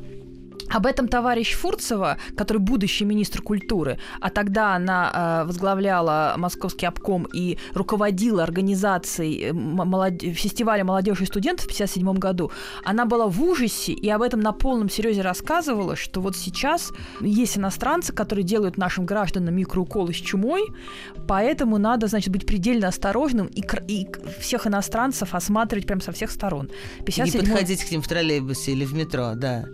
Об 0.70 0.86
этом 0.86 1.08
товарищ 1.08 1.54
Фурцева, 1.54 2.18
который 2.36 2.58
будущий 2.58 3.04
министр 3.04 3.40
культуры, 3.42 3.98
а 4.20 4.30
тогда 4.30 4.74
она 4.74 5.42
э, 5.42 5.46
возглавляла 5.46 6.34
Московский 6.36 6.86
обком 6.86 7.26
и 7.32 7.58
руководила 7.74 8.42
организацией 8.42 9.44
э, 9.44 9.52
молод- 9.52 10.22
фестиваля 10.22 10.84
молодежи 10.84 11.24
и 11.24 11.26
студентов 11.26 11.66
в 11.66 11.72
1957 11.72 12.18
году, 12.18 12.50
она 12.84 13.06
была 13.06 13.28
в 13.28 13.42
ужасе 13.42 13.92
и 13.92 14.08
об 14.10 14.22
этом 14.22 14.40
на 14.40 14.52
полном 14.52 14.90
серьезе 14.90 15.22
рассказывала, 15.22 15.96
что 15.96 16.20
вот 16.20 16.36
сейчас 16.36 16.92
есть 17.20 17.56
иностранцы, 17.56 18.12
которые 18.12 18.44
делают 18.44 18.76
нашим 18.76 19.06
гражданам 19.06 19.54
микроуколы 19.54 20.12
с 20.12 20.16
чумой, 20.16 20.62
поэтому 21.26 21.78
надо, 21.78 22.08
значит, 22.08 22.30
быть 22.30 22.46
предельно 22.46 22.88
осторожным 22.88 23.46
и, 23.46 23.62
и 23.88 24.06
всех 24.38 24.66
иностранцев 24.66 25.34
осматривать 25.34 25.86
прям 25.86 26.00
со 26.00 26.12
всех 26.12 26.30
сторон. 26.30 26.66
И 26.98 27.00
не 27.00 27.04
57 27.04 27.40
подходить 27.40 27.84
к 27.84 27.90
ним 27.90 28.02
в 28.02 28.08
троллейбусе 28.08 28.72
или 28.72 28.84
в 28.84 28.92
метро, 28.92 29.32
да. 29.34 29.64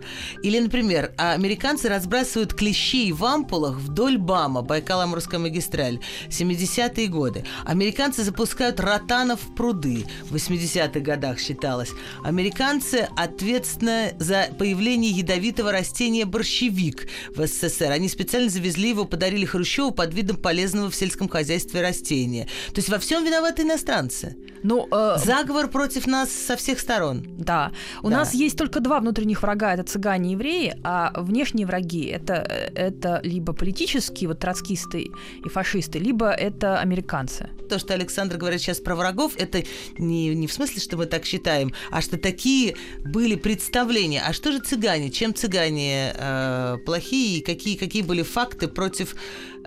Или, 0.41 0.59
например, 0.59 0.84
а, 0.93 1.33
американцы 1.33 1.89
разбрасывают 1.89 2.53
клещей 2.53 3.11
в 3.11 3.23
ампулах 3.25 3.75
вдоль 3.77 4.17
БАМа, 4.17 4.61
Байкало-Амурская 4.61 5.39
магистраль, 5.39 5.99
70-е 6.29 7.07
годы. 7.07 7.43
Американцы 7.65 8.23
запускают 8.23 8.79
ротанов 8.79 9.41
в 9.41 9.55
пруды, 9.55 10.05
в 10.29 10.35
80-х 10.35 10.99
годах 10.99 11.39
считалось. 11.39 11.89
Американцы 12.23 13.07
ответственны 13.15 14.13
за 14.19 14.47
появление 14.57 15.11
ядовитого 15.11 15.71
растения 15.71 16.25
борщевик 16.25 17.07
в 17.35 17.45
СССР. 17.45 17.91
Они 17.91 18.07
специально 18.09 18.49
завезли 18.49 18.89
его, 18.89 19.05
подарили 19.05 19.45
Хрущеву 19.45 19.91
под 19.91 20.13
видом 20.13 20.37
полезного 20.37 20.89
в 20.89 20.95
сельском 20.95 21.27
хозяйстве 21.29 21.81
растения. 21.81 22.45
То 22.73 22.77
есть 22.77 22.89
во 22.89 22.99
всем 22.99 23.23
виноваты 23.25 23.63
иностранцы. 23.63 24.35
Ну, 24.63 24.87
э, 24.91 25.17
Заговор 25.23 25.67
против 25.67 26.07
нас 26.07 26.31
со 26.31 26.55
всех 26.55 26.79
сторон. 26.79 27.25
Да. 27.37 27.71
У 28.01 28.09
Да. 28.09 28.17
нас 28.17 28.33
есть 28.33 28.57
только 28.57 28.79
два 28.79 28.99
внутренних 28.99 29.41
врага, 29.43 29.73
это 29.73 29.83
цыгане 29.83 30.29
и 30.29 30.31
евреи, 30.33 30.74
а 30.83 31.11
внешние 31.15 31.65
враги 31.65 32.05
это, 32.05 32.33
это 32.33 33.19
либо 33.23 33.53
политические, 33.53 34.29
вот 34.29 34.39
троцкисты 34.39 35.11
и 35.43 35.49
фашисты, 35.49 35.99
либо 35.99 36.29
это 36.29 36.79
американцы. 36.79 37.49
То, 37.69 37.79
что 37.79 37.93
Александр 37.93 38.37
говорит 38.37 38.61
сейчас 38.61 38.79
про 38.79 38.95
врагов, 38.95 39.33
это 39.37 39.63
не, 39.97 40.35
не 40.35 40.47
в 40.47 40.53
смысле, 40.53 40.81
что 40.81 40.97
мы 40.97 41.05
так 41.05 41.25
считаем, 41.25 41.73
а 41.91 42.01
что 42.01 42.17
такие 42.17 42.75
были 43.03 43.35
представления. 43.35 44.21
А 44.25 44.33
что 44.33 44.51
же 44.51 44.59
цыгане? 44.59 45.09
Чем 45.09 45.33
цыгане 45.33 46.13
э, 46.15 46.77
плохие? 46.85 47.39
И 47.39 47.41
какие, 47.41 47.75
какие 47.75 48.01
были 48.01 48.23
факты 48.23 48.67
против, 48.67 49.15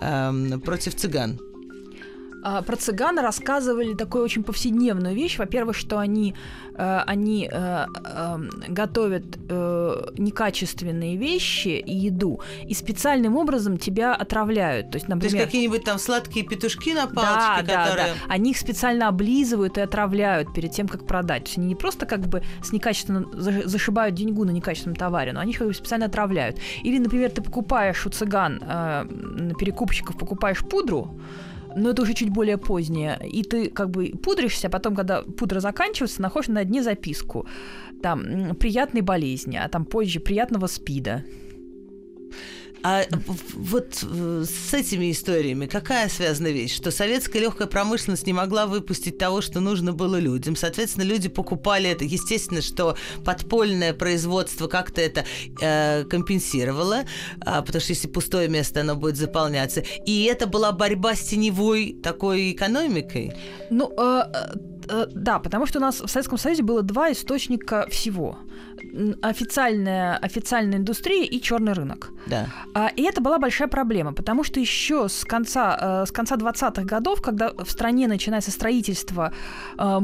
эм, 0.01 0.61
против 0.61 0.95
цыган? 0.95 1.41
А, 2.43 2.63
Про 2.63 2.77
цыган 2.77 3.19
рассказывали 3.19 3.95
такую 3.95 4.25
очень 4.25 4.43
повседневную 4.43 5.15
вещь. 5.15 5.39
Во-первых, 5.39 5.77
что 5.77 5.99
они, 5.99 6.35
э, 6.77 7.01
они 7.07 7.49
э, 7.51 7.87
э, 8.05 8.39
готовят 8.69 9.25
э, 9.49 10.11
некачественные 10.19 11.17
вещи 11.17 11.69
и 11.69 11.95
еду, 11.95 12.41
и 12.65 12.75
специальным 12.75 13.37
образом 13.37 13.77
тебя 13.77 14.15
отравляют. 14.15 14.91
То 14.91 14.97
есть, 14.97 15.07
То 15.07 15.13
есть 15.13 15.25
например, 15.25 15.47
какие-нибудь 15.47 15.85
там 15.85 15.99
сладкие 15.99 16.45
петушки 16.45 16.95
на 16.95 17.07
Да, 17.07 17.15
палочке, 17.15 17.73
да, 17.73 17.85
которые... 17.85 18.15
да. 18.15 18.35
Они 18.35 18.51
их 18.51 18.57
специально 18.59 19.09
облизывают 19.09 19.79
и 19.79 19.81
отравляют 19.81 20.55
перед 20.55 20.71
тем, 20.73 20.87
как 20.89 21.07
продать. 21.07 21.45
То 21.45 21.49
есть 21.49 21.59
они 21.59 21.67
не 21.67 21.75
просто 21.75 22.07
как 22.07 22.21
бы 22.21 22.43
с 22.63 22.73
некачественным 22.73 23.25
заш- 23.33 23.67
зашибают 23.67 24.15
деньгу 24.15 24.45
на 24.45 24.51
некачественном 24.51 24.97
товаре, 24.97 25.33
но 25.33 25.41
они 25.41 25.53
их 25.53 25.59
как 25.59 25.67
бы 25.67 25.75
специально 25.75 26.07
отравляют. 26.07 26.59
Или, 26.85 26.99
например, 26.99 27.31
ты 27.31 27.43
покупаешь 27.43 28.07
у 28.07 28.11
цыган, 28.11 28.63
э, 28.63 29.55
перекупщиков 29.59 30.17
покупаешь 30.17 30.61
пудру, 30.61 31.19
но 31.77 31.91
это 31.91 32.03
уже 32.03 32.15
чуть 32.15 32.31
более 32.31 32.59
позднее. 32.59 33.19
И 33.25 33.43
ты 33.43 33.71
как 33.71 33.91
бы 33.91 34.09
пудришься, 34.23 34.69
а 34.69 34.71
потом, 34.71 34.95
когда 34.95 35.23
пудра 35.23 35.61
заканчивается, 35.61 36.23
находишь 36.23 36.49
на 36.49 36.65
дне 36.65 36.83
записку. 36.83 37.47
Там 38.03 38.55
приятной 38.57 39.01
болезни, 39.01 39.57
а 39.57 39.69
там 39.69 39.85
позже 39.85 40.21
приятного 40.21 40.67
спида. 40.67 41.25
А 42.83 43.05
вот 43.55 44.03
э, 44.03 44.45
с 44.45 44.75
этими 44.75 45.11
историями 45.11 45.67
какая 45.67 46.09
связана 46.09 46.49
вещь? 46.49 46.75
Что 46.75 46.91
советская 46.91 47.43
легкая 47.43 47.67
промышленность 47.67 48.27
не 48.27 48.33
могла 48.33 48.67
выпустить 48.67 49.19
того, 49.19 49.41
что 49.41 49.61
нужно 49.61 49.93
было 49.93 50.17
людям. 50.17 50.57
Соответственно, 50.57 51.05
люди 51.05 51.29
покупали 51.29 51.91
это. 51.91 52.05
Естественно, 52.05 52.63
что 52.63 52.97
подпольное 53.25 53.93
производство 53.95 54.69
как-то 54.69 55.01
это 55.01 55.25
э, 55.61 56.05
компенсировало, 56.05 57.01
э, 57.01 57.63
потому 57.63 57.81
что 57.81 57.93
если 57.93 58.09
пустое 58.09 58.49
место, 58.49 58.81
оно 58.81 58.95
будет 58.95 59.17
заполняться. 59.17 59.83
И 60.07 60.25
это 60.25 60.47
была 60.47 60.73
борьба 60.73 61.15
с 61.15 61.21
теневой 61.21 61.97
такой 62.03 62.53
экономикой. 62.53 63.33
Ну, 63.71 63.93
э, 63.99 64.23
э, 64.89 65.07
да, 65.13 65.39
потому 65.41 65.67
что 65.67 65.79
у 65.79 65.83
нас 65.83 66.01
в 66.01 66.09
Советском 66.09 66.39
Союзе 66.39 66.63
было 66.63 66.83
два 66.83 67.11
источника 67.13 67.87
всего 67.91 68.39
официальная, 69.23 70.17
официальная 70.17 70.79
индустрия 70.79 71.25
и 71.25 71.41
черный 71.41 71.73
рынок. 71.73 72.11
Да. 72.27 72.47
А, 72.75 72.89
и 72.97 73.03
это 73.03 73.21
была 73.21 73.39
большая 73.39 73.69
проблема, 73.69 74.13
потому 74.13 74.45
что 74.45 74.61
еще 74.61 75.09
с 75.09 75.25
конца, 75.25 76.03
э, 76.03 76.07
с 76.07 76.13
конца 76.13 76.37
20-х 76.37 76.83
годов, 76.83 77.23
когда 77.23 77.51
в 77.51 77.71
стране 77.71 78.09
начинается 78.09 78.51
строительство 78.51 79.33
э, 79.79 80.01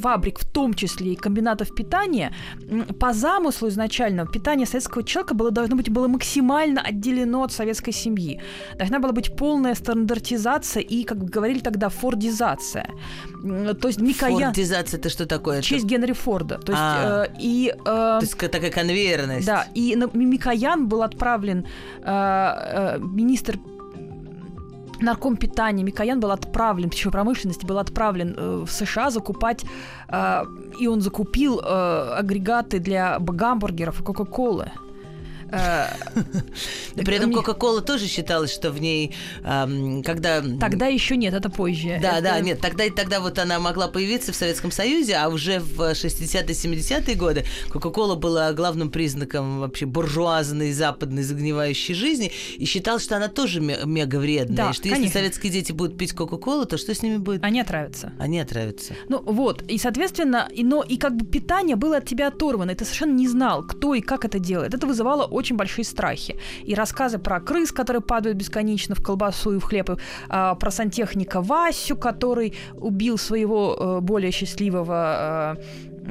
фабрик, 0.00 0.38
в 0.38 0.52
том 0.52 0.74
числе 0.74 1.12
и 1.12 1.16
комбинатов 1.16 1.74
питания, 1.74 2.32
по 3.00 3.12
замыслу 3.12 3.68
изначально 3.68 4.26
питание 4.26 4.66
советского 4.66 5.02
человека 5.04 5.34
было, 5.34 5.50
должно 5.50 5.76
быть 5.76 5.90
было 5.90 6.08
максимально 6.08 6.80
отделено 6.80 7.42
от 7.42 7.52
советской 7.52 7.92
семьи. 7.92 8.40
Должна 8.78 8.98
была 8.98 9.12
быть 9.12 9.36
полная 9.36 9.74
стандартизация 9.74 10.82
и, 10.82 11.04
как 11.04 11.24
говорили 11.24 11.60
тогда, 11.60 11.88
фордизация. 11.88 12.86
То 13.80 13.88
есть 13.88 14.00
Микоян... 14.00 14.52
Фордизация 14.52 14.98
это 14.98 15.08
что 15.08 15.26
такое? 15.26 15.62
Честь 15.62 15.84
Генри 15.84 16.12
Форда. 16.12 16.58
То 16.58 16.72
есть, 16.72 16.82
а. 16.84 17.24
э, 17.24 17.34
и 17.40 17.74
то 18.02 18.20
есть 18.20 18.38
такая 18.38 18.70
конвейерность. 18.70 19.46
Да, 19.46 19.66
и 19.74 19.96
Микоян 20.14 20.88
был 20.88 21.02
отправлен, 21.02 21.66
э, 22.02 22.04
э, 22.04 22.98
министр 22.98 23.58
нарком 25.02 25.36
питания 25.36 25.82
Микоян 25.82 26.20
был 26.20 26.30
отправлен, 26.30 26.90
пищевой 26.90 27.12
промышленности 27.12 27.66
был 27.66 27.78
отправлен 27.78 28.34
э, 28.36 28.64
в 28.66 28.70
США 28.70 29.10
закупать, 29.10 29.64
э, 30.08 30.44
и 30.80 30.86
он 30.86 31.00
закупил 31.00 31.60
э, 31.60 32.14
агрегаты 32.18 32.78
для 32.78 33.18
гамбургеров 33.18 34.00
и 34.00 34.04
Кока-Колы. 34.04 34.72
Э, 36.94 37.02
при 37.04 37.16
этом 37.16 37.32
Кока-Кола 37.32 37.80
тоже 37.80 38.06
считалось, 38.06 38.52
что 38.52 38.70
в 38.70 38.80
ней, 38.80 39.14
когда... 39.42 40.42
Тогда 40.60 40.86
еще 40.86 41.16
нет, 41.16 41.34
это 41.34 41.48
позже. 41.50 41.98
Да, 42.00 42.20
да, 42.20 42.38
нет, 42.40 42.60
тогда, 42.60 42.84
тогда 42.94 43.20
вот 43.20 43.38
она 43.38 43.58
могла 43.58 43.88
появиться 43.88 44.32
в 44.32 44.36
Советском 44.36 44.70
Союзе, 44.70 45.16
а 45.16 45.28
уже 45.28 45.60
в 45.60 45.80
60-70-е 45.80 47.14
годы 47.16 47.44
Кока-Кола 47.70 48.14
была 48.16 48.52
главным 48.52 48.90
признаком 48.90 49.60
вообще 49.60 49.86
буржуазной 49.86 50.72
западной 50.72 51.22
загнивающей 51.22 51.94
жизни, 51.94 52.32
и 52.56 52.64
считалось, 52.64 53.04
что 53.04 53.16
она 53.16 53.28
тоже 53.28 53.60
мега 53.60 54.16
вредная, 54.16 54.68
да, 54.68 54.72
что 54.72 54.84
конечно. 54.84 55.02
если 55.02 55.18
советские 55.18 55.52
дети 55.52 55.72
будут 55.72 55.98
пить 55.98 56.12
Кока-Колу, 56.12 56.66
то 56.66 56.78
что 56.78 56.94
с 56.94 57.02
ними 57.02 57.16
будет? 57.16 57.44
Они 57.44 57.60
отравятся. 57.60 58.12
Они 58.18 58.40
отравятся. 58.40 58.94
Ну 59.08 59.22
вот, 59.22 59.62
и 59.62 59.78
соответственно, 59.78 60.48
и, 60.52 60.64
но 60.64 60.82
и 60.82 60.96
как 60.96 61.16
бы 61.16 61.26
питание 61.26 61.76
было 61.76 61.98
от 61.98 62.06
тебя 62.06 62.28
оторвано, 62.28 62.72
и 62.72 62.74
ты 62.74 62.84
совершенно 62.84 63.14
не 63.14 63.28
знал, 63.28 63.62
кто 63.62 63.94
и 63.94 64.00
как 64.00 64.24
это 64.24 64.38
делает. 64.38 64.74
Это 64.74 64.86
вызывало 64.86 65.24
очень 65.24 65.41
очень 65.42 65.56
большие 65.56 65.84
страхи. 65.84 66.36
И 66.64 66.74
рассказы 66.74 67.18
про 67.18 67.40
крыс, 67.40 67.72
которые 67.72 68.00
падают 68.00 68.38
бесконечно 68.38 68.94
в 68.94 69.02
колбасу 69.02 69.52
и 69.52 69.58
в 69.58 69.64
хлеб, 69.64 69.90
и, 69.90 69.96
а, 70.28 70.54
про 70.54 70.70
сантехника 70.70 71.40
Васю, 71.40 71.96
который 71.96 72.54
убил 72.74 73.18
своего 73.18 73.76
а, 73.78 74.00
более 74.00 74.30
счастливого 74.30 74.94
а, 74.96 75.56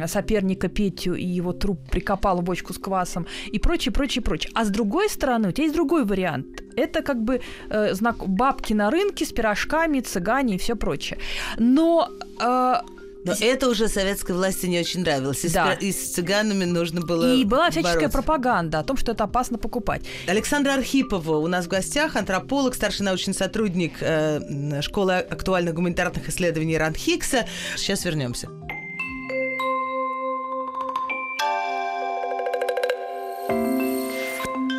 соперника 0.08 0.68
Петю 0.68 1.16
и 1.16 1.26
его 1.26 1.54
труп 1.54 1.80
прикопал 1.90 2.38
в 2.38 2.44
бочку 2.44 2.74
с 2.74 2.78
квасом 2.78 3.26
и 3.54 3.60
прочее, 3.60 3.92
прочее, 3.92 4.22
прочее. 4.22 4.52
А 4.56 4.64
с 4.64 4.70
другой 4.70 5.10
стороны, 5.10 5.50
у 5.50 5.52
тебя 5.52 5.64
есть 5.64 5.76
другой 5.76 6.06
вариант. 6.06 6.64
Это 6.76 7.02
как 7.02 7.22
бы 7.22 7.42
э, 7.70 7.94
знак 7.94 8.28
бабки 8.28 8.74
на 8.74 8.90
рынке 8.90 9.26
с 9.26 9.32
пирожками, 9.34 10.00
цыгане 10.00 10.56
и 10.56 10.58
все 10.58 10.76
прочее. 10.76 11.20
Но 11.58 12.08
э, 12.40 12.74
но 13.24 13.34
это 13.40 13.70
уже 13.70 13.88
советской 13.88 14.34
власти 14.34 14.66
не 14.66 14.80
очень 14.80 15.02
нравилось. 15.02 15.46
И, 15.46 15.50
да. 15.50 15.76
с, 15.76 15.84
и 15.84 15.92
с 15.92 16.14
цыганами 16.14 16.66
нужно 16.66 17.02
было 17.02 17.34
И 17.34 17.44
была 17.46 17.70
всяческая 17.70 17.96
бороться. 17.96 18.18
пропаганда 18.18 18.80
о 18.80 18.84
том, 18.84 18.98
что 18.98 19.12
это 19.12 19.26
опасно 19.26 19.58
покупать. 19.58 20.02
Александра 20.28 20.74
Архипова 20.74 21.38
у 21.38 21.48
нас 21.48 21.66
в 21.66 21.68
гостях, 21.68 22.16
антрополог, 22.16 22.74
старший 22.76 23.06
научный 23.06 23.34
сотрудник 23.34 23.94
э, 24.02 24.82
школы 24.82 25.16
актуальных 25.16 25.74
гуманитарных 25.74 26.28
исследований 26.30 26.78
РАНХИКСа. 26.78 27.46
Сейчас 27.78 28.06
вернемся. 28.06 28.50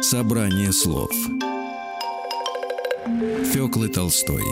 Собрание 0.02 0.72
слов 0.72 1.11
Фёклы 3.52 3.88
Толстой 3.88 4.42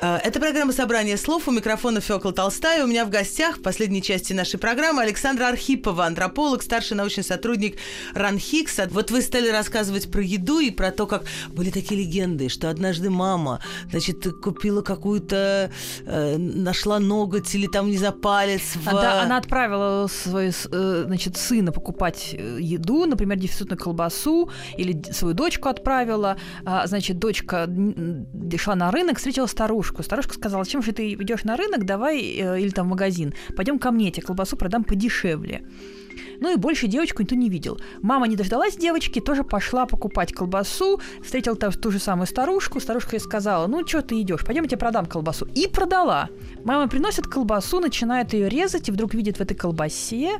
это 0.00 0.40
программа 0.40 0.72
«Собрание 0.72 1.18
слов». 1.18 1.46
У 1.46 1.50
микрофона 1.50 2.00
Фёкла 2.00 2.32
Толстая. 2.32 2.84
У 2.84 2.86
меня 2.86 3.04
в 3.04 3.10
гостях 3.10 3.58
в 3.58 3.62
последней 3.62 4.00
части 4.00 4.32
нашей 4.32 4.58
программы 4.58 5.02
Александра 5.02 5.48
Архипова, 5.48 6.06
антрополог, 6.06 6.62
старший 6.62 6.96
научный 6.96 7.22
сотрудник 7.22 7.76
РАНХИКСа. 8.14 8.88
Вот 8.92 9.10
вы 9.10 9.20
стали 9.20 9.50
рассказывать 9.50 10.10
про 10.10 10.22
еду 10.22 10.58
и 10.58 10.70
про 10.70 10.90
то, 10.90 11.06
как 11.06 11.24
были 11.48 11.68
такие 11.68 12.00
легенды, 12.00 12.48
что 12.48 12.70
однажды 12.70 13.10
мама, 13.10 13.60
значит, 13.90 14.26
купила 14.42 14.80
какую-то, 14.80 15.70
э, 16.06 16.36
нашла 16.38 16.98
ноготь 16.98 17.54
или 17.54 17.66
там 17.66 17.90
не 17.90 17.98
за 17.98 18.12
палец. 18.12 18.76
В... 18.76 18.84
Да, 18.84 19.20
она 19.20 19.36
отправила 19.36 20.06
свой, 20.06 20.48
э, 20.48 21.02
значит, 21.06 21.36
сына 21.36 21.72
покупать 21.72 22.30
э, 22.32 22.56
еду, 22.58 23.04
например, 23.04 23.36
дефицитную 23.36 23.78
колбасу, 23.78 24.50
или 24.78 25.12
свою 25.12 25.34
дочку 25.34 25.68
отправила. 25.68 26.38
А, 26.64 26.86
значит, 26.86 27.18
дочка 27.18 27.68
шла 28.56 28.74
на 28.74 28.90
рынок, 28.90 29.18
встретила 29.18 29.46
старушку 29.46 29.89
старушку. 29.90 30.02
Старушка 30.10 30.34
сказала, 30.34 30.66
чем 30.66 30.82
же 30.82 30.92
ты 30.92 31.14
идешь 31.14 31.44
на 31.44 31.56
рынок, 31.56 31.84
давай, 31.84 32.20
э, 32.20 32.60
или 32.60 32.70
там 32.70 32.86
в 32.86 32.90
магазин, 32.90 33.32
пойдем 33.56 33.78
ко 33.78 33.90
мне, 33.90 34.10
тебе 34.10 34.26
колбасу 34.26 34.56
продам 34.56 34.84
подешевле. 34.84 35.62
Ну 36.40 36.52
и 36.52 36.56
больше 36.56 36.88
девочку 36.88 37.22
никто 37.22 37.36
не 37.36 37.48
видел. 37.48 37.78
Мама 38.02 38.26
не 38.26 38.36
дождалась 38.36 38.76
девочки, 38.76 39.20
тоже 39.20 39.44
пошла 39.44 39.86
покупать 39.86 40.32
колбасу, 40.32 41.00
встретила 41.22 41.56
ту, 41.56 41.70
ту 41.70 41.90
же 41.90 41.98
самую 41.98 42.26
старушку. 42.26 42.80
Старушка 42.80 43.16
ей 43.16 43.20
сказала, 43.20 43.66
ну 43.66 43.86
что 43.86 44.02
ты 44.02 44.20
идешь, 44.20 44.44
пойдем 44.44 44.64
я 44.64 44.68
тебе 44.68 44.78
продам 44.78 45.06
колбасу. 45.06 45.46
И 45.54 45.66
продала. 45.68 46.28
Мама 46.64 46.88
приносит 46.88 47.26
колбасу, 47.26 47.80
начинает 47.80 48.32
ее 48.32 48.48
резать, 48.48 48.88
и 48.88 48.92
вдруг 48.92 49.14
видит 49.14 49.38
в 49.38 49.40
этой 49.40 49.54
колбасе 49.54 50.30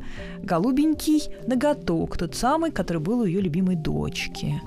голубенький 0.42 1.22
ноготок, 1.46 2.16
тот 2.16 2.34
самый, 2.34 2.70
который 2.72 2.98
был 2.98 3.20
у 3.20 3.24
ее 3.24 3.40
любимой 3.40 3.76
дочки. 3.76 4.60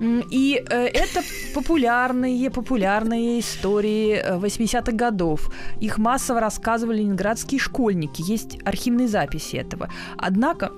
И 0.00 0.62
э, 0.68 0.86
это 0.86 1.22
популярные, 1.54 2.50
популярные 2.50 3.40
истории 3.40 4.22
80-х 4.22 4.92
э, 4.92 4.94
годов. 4.94 5.50
Их 5.80 5.98
массово 5.98 6.40
рассказывали 6.40 6.98
ленинградские 6.98 7.60
школьники. 7.60 8.22
Есть 8.22 8.58
архивные 8.64 9.08
записи 9.08 9.56
этого. 9.56 9.90
Однако 10.16 10.72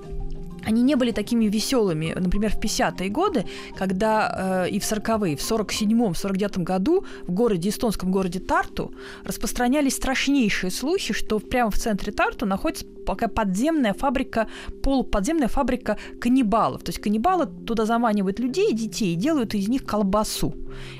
они 0.66 0.82
не 0.82 0.96
были 0.96 1.12
такими 1.12 1.46
веселыми. 1.46 2.12
Например, 2.16 2.50
в 2.50 2.58
50-е 2.58 3.08
годы, 3.08 3.44
когда 3.78 4.64
э, 4.66 4.70
и 4.70 4.80
в 4.80 4.82
40-е, 4.82 5.36
в 5.36 5.40
47-м, 5.40 6.12
49-м 6.12 6.64
году 6.64 7.04
в 7.26 7.30
городе, 7.30 7.68
эстонском 7.68 8.10
городе 8.10 8.40
Тарту 8.40 8.92
распространялись 9.24 9.94
страшнейшие 9.94 10.72
слухи, 10.72 11.14
что 11.14 11.38
прямо 11.38 11.70
в 11.70 11.76
центре 11.76 12.12
Тарту 12.12 12.46
находится 12.46 12.84
пока 13.06 13.28
подземная 13.28 13.94
фабрика, 13.94 14.48
полуподземная 14.82 15.46
фабрика 15.46 15.96
каннибалов. 16.20 16.82
То 16.82 16.90
есть 16.90 17.00
каннибалы 17.00 17.46
туда 17.46 17.86
заманивают 17.86 18.40
людей, 18.40 18.72
детей, 18.72 19.12
и 19.12 19.16
делают 19.16 19.54
из 19.54 19.68
них 19.68 19.84
колбасу. 19.84 20.50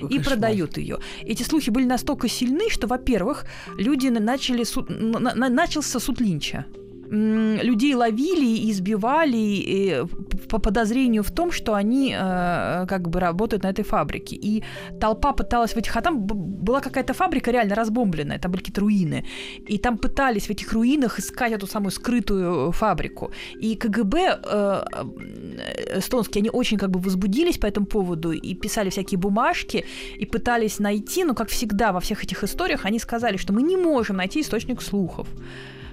Какой 0.01 0.17
и 0.17 0.19
кошмар. 0.19 0.35
продают 0.35 0.77
ее. 0.77 0.99
Эти 1.23 1.43
слухи 1.43 1.71
были 1.71 1.87
настолько 1.87 2.29
сильны, 2.29 2.71
что, 2.71 2.87
во-первых, 2.87 3.47
люди 3.77 4.07
начали 4.07 4.63
суд, 4.63 4.87
начался 4.89 5.99
суд 5.99 6.21
Линча 6.21 6.65
людей 7.11 7.95
ловили 7.95 8.47
и 8.47 8.71
избивали 8.71 10.07
по 10.49 10.59
подозрению 10.59 11.23
в 11.23 11.31
том, 11.31 11.53
что 11.53 11.75
они 11.75 12.15
э, 12.19 12.87
как 12.89 13.09
бы 13.09 13.21
работают 13.21 13.63
на 13.63 13.71
этой 13.71 13.85
фабрике. 13.85 14.37
И 14.37 14.63
толпа 15.01 15.33
пыталась 15.33 15.75
в 15.75 15.77
этих... 15.77 15.97
А 15.97 16.01
там 16.01 16.27
была 16.27 16.81
какая-то 16.81 17.15
фабрика 17.15 17.51
реально 17.51 17.75
разбомбленная, 17.75 18.39
там 18.39 18.51
были 18.51 18.63
какие-то 18.63 18.81
руины. 18.81 19.25
И 19.69 19.79
там 19.79 19.99
пытались 19.99 20.47
в 20.47 20.51
этих 20.51 20.73
руинах 20.73 21.19
искать 21.19 21.53
эту 21.53 21.67
самую 21.67 21.91
скрытую 21.91 22.73
фабрику. 22.73 23.31
И 23.61 23.77
КГБ 23.77 24.19
э, 24.19 24.85
э, 24.93 25.99
эстонские, 25.99 26.41
они 26.41 26.51
очень 26.51 26.79
как 26.79 26.91
бы 26.91 27.01
возбудились 27.01 27.59
по 27.59 27.67
этому 27.67 27.87
поводу 27.87 28.33
и 28.33 28.55
писали 28.55 28.91
всякие 28.91 29.19
бумажки 29.19 29.85
и 30.21 30.27
пытались 30.27 30.79
найти, 30.79 31.25
но, 31.25 31.35
как 31.35 31.49
всегда 31.49 31.93
во 31.93 32.01
всех 32.01 32.25
этих 32.25 32.45
историях, 32.45 32.85
они 32.85 32.99
сказали, 32.99 33.37
что 33.37 33.53
мы 33.53 33.63
не 33.63 33.77
можем 33.77 34.17
найти 34.17 34.41
источник 34.41 34.83
слухов. 34.83 35.29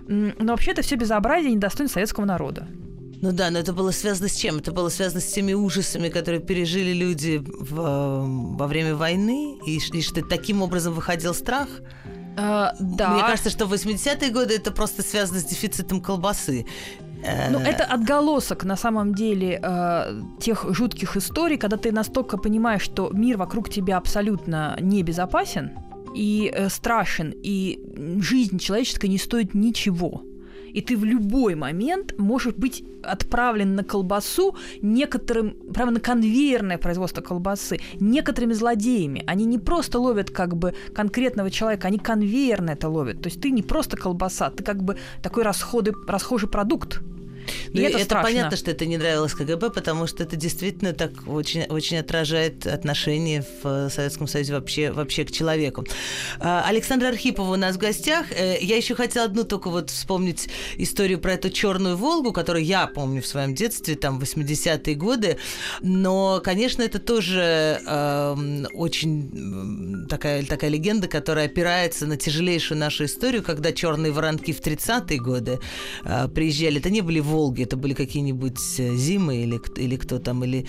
Но 0.07 0.53
вообще 0.53 0.71
это 0.71 0.81
все 0.81 0.95
безобразие 0.95 1.53
недостойно 1.53 1.89
советского 1.89 2.25
народа. 2.25 2.67
Ну 3.21 3.31
да, 3.31 3.49
но 3.49 3.59
это 3.59 3.71
было 3.71 3.91
связано 3.91 4.27
с 4.27 4.35
чем? 4.35 4.57
Это 4.57 4.73
было 4.73 4.89
связано 4.89 5.21
с 5.21 5.27
теми 5.27 5.53
ужасами, 5.53 6.09
которые 6.09 6.41
пережили 6.41 6.91
люди 6.91 7.41
в, 7.41 8.25
во 8.57 8.67
время 8.67 8.95
войны, 8.97 9.57
и, 9.65 9.77
и 9.77 10.01
что 10.01 10.21
таким 10.21 10.61
образом 10.61 10.93
выходил 10.93 11.33
страх? 11.33 11.69
Uh, 12.35 12.71
да. 12.79 13.11
Мне 13.11 13.21
кажется, 13.21 13.49
что 13.49 13.65
в 13.65 13.73
80-е 13.73 14.29
годы 14.29 14.55
это 14.55 14.71
просто 14.71 15.03
связано 15.03 15.39
с 15.39 15.45
дефицитом 15.45 16.01
колбасы. 16.01 16.65
Ну, 17.51 17.59
это 17.59 17.85
отголосок, 17.85 18.65
на 18.65 18.75
самом 18.75 19.15
деле, 19.15 19.59
э, 19.63 20.21
тех 20.41 20.65
жутких 20.75 21.15
историй, 21.15 21.57
когда 21.57 21.77
ты 21.77 21.93
настолько 21.93 22.37
понимаешь, 22.37 22.81
что 22.81 23.09
мир 23.13 23.37
вокруг 23.37 23.69
тебя 23.69 23.95
абсолютно 23.97 24.75
небезопасен 24.81 25.71
и 26.15 26.52
э, 26.54 26.69
страшен, 26.69 27.34
и 27.43 27.80
жизнь 28.21 28.60
человеческая 28.60 29.08
не 29.08 29.17
стоит 29.17 29.54
ничего. 29.54 30.23
И 30.73 30.82
ты 30.82 30.97
в 30.97 31.04
любой 31.04 31.56
момент 31.56 32.17
можешь 32.17 32.56
быть 32.56 32.84
отправлен 33.04 33.76
на 33.76 33.84
колбасу 33.84 34.56
некоторым, 34.82 35.56
прямо 35.73 35.91
на 35.91 35.99
конвейерное 35.99 36.78
производство 36.78 37.21
колбасы, 37.21 37.80
некоторыми 37.99 38.54
злодеями. 38.54 39.23
Они 39.28 39.45
не 39.45 39.60
просто 39.60 39.99
ловят 39.99 40.32
как 40.32 40.58
бы 40.58 40.73
конкретного 40.95 41.52
человека, 41.52 41.88
они 41.88 41.99
конвейерно 41.99 42.71
это 42.71 42.89
ловят. 42.89 43.21
То 43.21 43.30
есть 43.30 43.39
ты 43.39 43.52
не 43.52 43.62
просто 43.62 43.97
колбаса, 43.97 44.49
ты 44.49 44.63
как 44.63 44.84
бы 44.84 44.97
такой 45.21 45.43
расходы, 45.43 45.93
расхожий 46.08 46.49
продукт. 46.49 47.02
Ну, 47.74 47.82
и 47.82 47.84
это, 47.84 47.97
это 47.99 48.22
понятно, 48.22 48.57
что 48.57 48.72
это 48.72 48.86
не 48.86 48.97
нравилось 48.97 49.34
КГБ, 49.34 49.72
потому 49.72 50.07
что 50.07 50.24
это 50.24 50.36
действительно 50.36 50.93
так 50.93 51.11
очень, 51.28 51.63
очень 51.63 51.97
отражает 51.97 52.65
отношение 52.67 53.45
в 53.63 53.89
Советском 53.89 54.28
Союзе 54.28 54.53
вообще, 54.53 54.91
вообще 54.91 55.26
к 55.26 55.32
человеку. 55.32 55.86
А, 56.39 56.63
Александр 56.67 57.07
Архипов 57.07 57.49
у 57.49 57.55
нас 57.55 57.76
в 57.76 57.80
гостях. 57.80 58.28
Э, 58.32 58.57
я 58.61 58.78
еще 58.78 58.95
хотела 58.95 59.26
одну 59.26 59.43
только 59.43 59.70
вот 59.70 59.89
вспомнить 59.89 60.49
историю 60.78 61.20
про 61.20 61.34
эту 61.34 61.49
черную 61.49 61.97
Волгу, 61.97 62.32
которую 62.32 62.65
я 62.65 62.88
помню 62.88 63.22
в 63.22 63.28
своем 63.28 63.55
детстве, 63.55 63.95
там, 63.95 64.20
80-е 64.20 64.95
годы. 64.95 65.38
Но, 65.82 66.41
конечно, 66.43 66.82
это 66.84 66.99
тоже 66.99 67.82
э, 67.86 68.65
очень 68.74 70.07
такая, 70.09 70.45
такая 70.45 70.70
легенда, 70.70 71.07
которая 71.07 71.45
опирается 71.45 72.05
на 72.05 72.17
тяжелейшую 72.17 72.78
нашу 72.78 73.05
историю, 73.05 73.43
когда 73.43 73.72
черные 73.72 74.11
воронки 74.11 74.51
в 74.51 74.61
30-е 74.61 75.20
годы 75.20 75.59
э, 76.03 76.28
приезжали. 76.28 76.80
Это 76.80 76.89
не 76.89 77.01
были 77.01 77.20
Волги, 77.34 77.63
это 77.63 77.77
были 77.77 77.93
какие-нибудь 77.93 78.79
э, 78.79 78.95
зимы 78.95 79.38
или, 79.38 79.59
или 79.77 79.95
кто 79.95 80.19
там, 80.19 80.43
или 80.43 80.67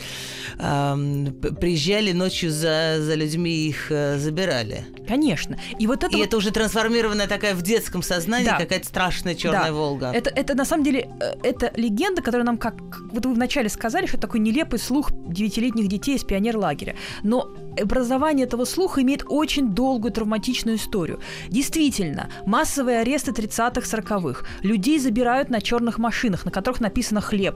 э, 0.59 1.31
приезжали 1.61 2.13
ночью 2.13 2.51
за, 2.51 2.97
за 3.01 3.15
людьми 3.15 3.51
их 3.51 3.91
э, 3.91 4.19
забирали. 4.19 4.87
Конечно. 5.07 5.59
И 5.79 5.87
вот 5.87 6.05
это. 6.05 6.17
И 6.17 6.21
вот... 6.21 6.27
это 6.27 6.37
уже 6.39 6.51
трансформированная 6.51 7.27
такая 7.27 7.55
в 7.55 7.63
детском 7.63 8.03
сознании 8.03 8.47
да. 8.47 8.59
какая-то 8.59 8.87
страшная 8.87 9.35
черная 9.35 9.67
да. 9.67 9.73
Волга. 9.73 10.11
Это, 10.15 10.31
это 10.31 10.55
на 10.55 10.65
самом 10.65 10.85
деле 10.85 11.11
э, 11.21 11.35
это 11.43 11.71
легенда, 11.77 12.23
которая 12.23 12.47
нам 12.47 12.57
как 12.57 12.75
вот 13.13 13.27
вы 13.27 13.35
вначале 13.35 13.69
сказали, 13.69 14.07
что 14.07 14.17
это 14.17 14.27
такой 14.27 14.41
нелепый 14.41 14.79
слух 14.79 15.11
девятилетних 15.13 15.89
детей 15.89 16.17
из 16.17 16.25
пионерлагеря. 16.25 16.97
Но 17.23 17.55
образование 17.81 18.47
этого 18.47 18.65
слуха 18.65 19.03
имеет 19.03 19.25
очень 19.29 19.69
долгую 19.75 20.13
травматичную 20.13 20.77
историю. 20.77 21.21
Действительно, 21.49 22.31
массовые 22.47 23.01
аресты 23.01 23.33
30-х, 23.33 23.81
40-х. 23.81 24.47
Людей 24.63 24.99
забирают 24.99 25.51
на 25.51 25.61
черных 25.61 25.99
машинах, 25.99 26.45
на 26.45 26.51
которых 26.55 26.81
написано 26.81 27.21
хлеб 27.21 27.55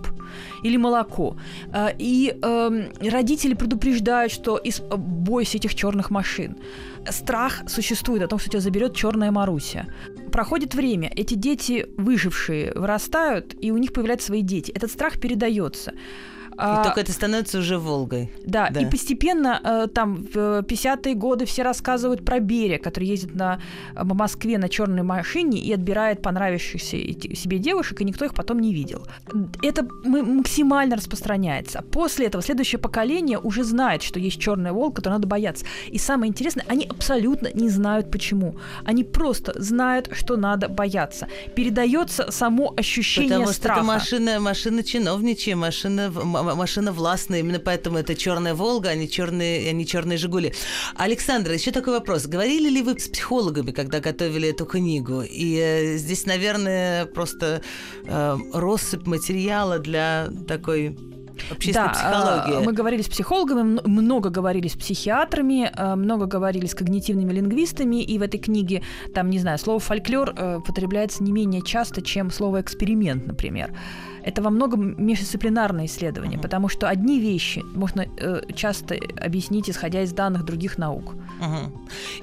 или 0.65 0.77
молоко. 0.79 1.37
Э, 1.73 1.89
и 1.99 2.37
э, 2.43 3.11
родители 3.11 3.55
предупреждают, 3.55 4.33
что 4.33 4.57
из 4.57 4.81
э, 4.81 4.97
бойся 4.97 5.59
этих 5.59 5.75
черных 5.75 6.11
машин. 6.11 6.57
Страх 7.11 7.63
существует 7.69 8.23
о 8.23 8.27
том, 8.27 8.39
что 8.39 8.51
тебя 8.51 8.61
заберет 8.61 8.95
черная 8.95 9.31
Маруся. 9.31 9.87
Проходит 10.33 10.75
время, 10.75 11.11
эти 11.17 11.35
дети 11.35 11.87
выжившие 11.97 12.73
вырастают, 12.75 13.55
и 13.65 13.73
у 13.73 13.79
них 13.79 13.93
появляются 13.93 14.27
свои 14.27 14.43
дети. 14.43 14.73
Этот 14.73 14.91
страх 14.91 15.21
передается. 15.21 15.93
И 16.59 16.61
а, 16.61 16.83
только 16.83 17.01
это 17.01 17.13
становится 17.13 17.59
уже 17.59 17.79
Волгой. 17.79 18.33
Да, 18.45 18.69
да. 18.71 18.81
и 18.81 18.87
постепенно 18.91 19.61
э, 19.63 19.87
там 19.95 20.17
в 20.17 20.61
50-е 20.63 21.15
годы 21.15 21.47
все 21.47 21.63
рассказывают 21.63 22.25
про 22.25 22.41
Берия, 22.41 22.79
который 22.79 23.05
ездит 23.05 23.37
на, 23.37 23.61
по 23.95 24.15
Москве 24.15 24.59
на 24.59 24.69
черной 24.69 25.03
машине 25.03 25.61
и 25.61 25.73
отбирает 25.73 26.21
понравившихся 26.21 26.97
себе 27.37 27.59
девушек, 27.59 28.01
и 28.01 28.05
никто 28.05 28.25
их 28.25 28.35
потом 28.35 28.59
не 28.59 28.75
видел. 28.75 29.07
Это 29.63 29.87
максимально 30.05 30.97
распространяется. 30.97 31.85
После 31.93 32.27
этого 32.27 32.43
следующее 32.43 32.81
поколение 32.81 33.39
уже 33.39 33.63
знает, 33.63 34.03
что 34.03 34.19
есть 34.19 34.41
черная 34.41 34.73
волк, 34.73 34.97
которую 34.97 35.19
надо 35.19 35.29
бояться. 35.29 35.65
И 35.87 35.99
самое 35.99 36.29
интересное, 36.29 36.65
они 36.69 36.87
абсолютно 36.91 37.51
не 37.55 37.69
знают 37.69 38.11
почему. 38.11 38.57
Они 38.85 39.05
просто 39.05 39.55
знают, 39.63 40.09
что 40.13 40.37
надо 40.37 40.69
бояться. 40.69 41.29
Передается 41.55 42.33
само 42.33 42.75
ощущение 42.77 43.39
Потому 43.39 43.53
страха. 43.53 43.81
Потому 43.81 44.01
что 44.01 44.17
это 44.17 44.25
машина, 44.25 44.41
машина 44.41 44.83
чиновничья, 44.83 45.55
машина 45.55 46.11
машина 46.55 46.93
властная, 46.93 47.41
именно 47.41 47.59
поэтому 47.59 47.99
это 47.99 48.15
черная 48.15 48.55
Волга, 48.55 48.91
а 48.91 48.95
не 48.95 49.09
черные, 49.09 49.71
а 49.71 49.73
не 49.73 49.87
черные 49.87 50.19
Жигули. 50.19 50.53
Александра, 50.97 51.55
еще 51.55 51.71
такой 51.71 51.95
вопрос. 51.95 52.27
Говорили 52.27 52.69
ли 52.69 52.83
вы 52.83 52.99
с 52.99 53.09
психологами, 53.09 53.71
когда 53.71 54.01
готовили 54.01 54.49
эту 54.49 54.67
книгу? 54.67 55.23
И 55.23 55.57
э, 55.57 55.97
здесь, 55.97 56.27
наверное, 56.27 57.07
просто 57.07 57.63
э, 58.05 58.37
россыпь 58.53 59.07
материала 59.07 59.79
для 59.79 60.29
такой 60.47 60.97
общественной 61.51 61.89
да, 61.89 61.93
психологии. 61.93 62.65
Мы 62.65 62.73
говорили 62.73 63.03
с 63.03 63.09
психологами, 63.09 63.81
много 63.87 64.31
говорили 64.31 64.69
с 64.69 64.77
психиатрами, 64.77 65.71
э, 65.75 65.95
много 65.95 66.27
говорили 66.27 66.67
с 66.67 66.75
когнитивными 66.75 67.33
лингвистами, 67.33 68.03
и 68.03 68.19
в 68.19 68.23
этой 68.23 68.39
книге, 68.39 68.83
там, 69.15 69.31
не 69.31 69.39
знаю, 69.39 69.59
слово 69.59 69.81
фольклор 69.81 70.35
э, 70.37 70.57
употребляется 70.57 71.23
не 71.23 71.33
менее 71.33 71.63
часто, 71.63 72.03
чем 72.03 72.31
слово 72.31 72.61
эксперимент, 72.61 73.27
например 73.27 73.73
это 74.29 74.43
во 74.43 74.51
многом 74.51 74.95
междисциплинарное 75.03 75.87
исследование, 75.87 76.39
uh-huh. 76.39 76.43
потому 76.43 76.69
что 76.69 76.89
одни 76.89 77.19
вещи 77.19 77.65
можно 77.75 78.07
э, 78.19 78.43
часто 78.55 78.97
объяснить, 79.17 79.71
исходя 79.71 80.03
из 80.03 80.13
данных 80.13 80.45
других 80.45 80.77
наук. 80.77 81.15
Uh-huh. 81.41 81.73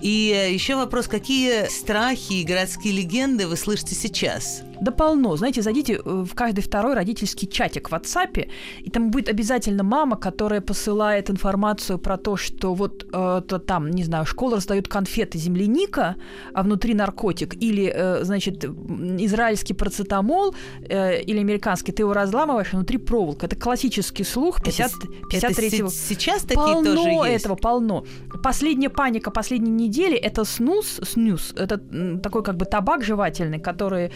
И 0.02 0.32
э, 0.36 0.54
еще 0.54 0.76
вопрос, 0.76 1.08
какие 1.08 1.68
страхи 1.68 2.34
и 2.34 2.44
городские 2.44 2.94
легенды 2.94 3.48
вы 3.48 3.58
слышите 3.58 3.96
сейчас? 3.96 4.62
Да 4.82 4.92
полно. 4.92 5.36
Знаете, 5.36 5.62
зайдите 5.62 5.94
э, 5.94 6.00
в 6.06 6.34
каждый 6.36 6.62
второй 6.62 6.96
родительский 6.96 7.48
чатик 7.48 7.90
в 7.90 7.94
WhatsApp, 7.94 8.48
и 8.80 8.90
там 8.90 9.12
будет 9.12 9.30
обязательно 9.30 9.84
мама, 9.84 10.16
которая 10.16 10.62
посылает 10.62 11.30
информацию 11.30 12.00
про 12.00 12.18
то, 12.18 12.38
что 12.38 12.74
вот 12.74 13.06
э, 13.12 13.42
то, 13.48 13.60
там, 13.60 13.92
не 13.92 14.04
знаю, 14.04 14.26
школа 14.26 14.58
раздает 14.58 14.88
конфеты 14.88 15.38
земляника, 15.38 16.16
а 16.54 16.64
внутри 16.64 16.94
наркотик, 16.94 17.56
или, 17.62 17.92
э, 17.94 18.24
значит, 18.24 18.64
израильский 18.64 19.74
процетамол, 19.74 20.56
э, 20.90 21.22
или 21.22 21.40
американский 21.40 21.92
ты 21.92 22.04
его 22.04 22.14
разламываешь, 22.14 22.74
а 22.74 22.78
внутри 22.78 22.98
проволока. 22.98 23.46
Это 23.46 23.56
классический 23.56 24.24
слух 24.24 24.64
50, 24.64 24.92
это, 24.92 25.08
53-го. 25.48 25.88
Это 25.88 25.96
сейчас 25.96 26.42
такие 26.44 26.56
полно 26.56 26.96
тоже 26.96 27.10
есть? 27.10 27.46
этого, 27.46 27.56
полно. 27.56 28.06
Последняя 28.44 28.90
паника 28.90 29.32
последней 29.32 29.72
недели– 29.72 30.16
это 30.26 30.44
снус, 30.46 31.00
снюс, 31.04 31.54
это 31.58 31.78
такой 32.22 32.44
как 32.44 32.58
бы 32.58 32.66
табак 32.66 33.04
жевательный, 33.04 33.60
который 33.60 34.12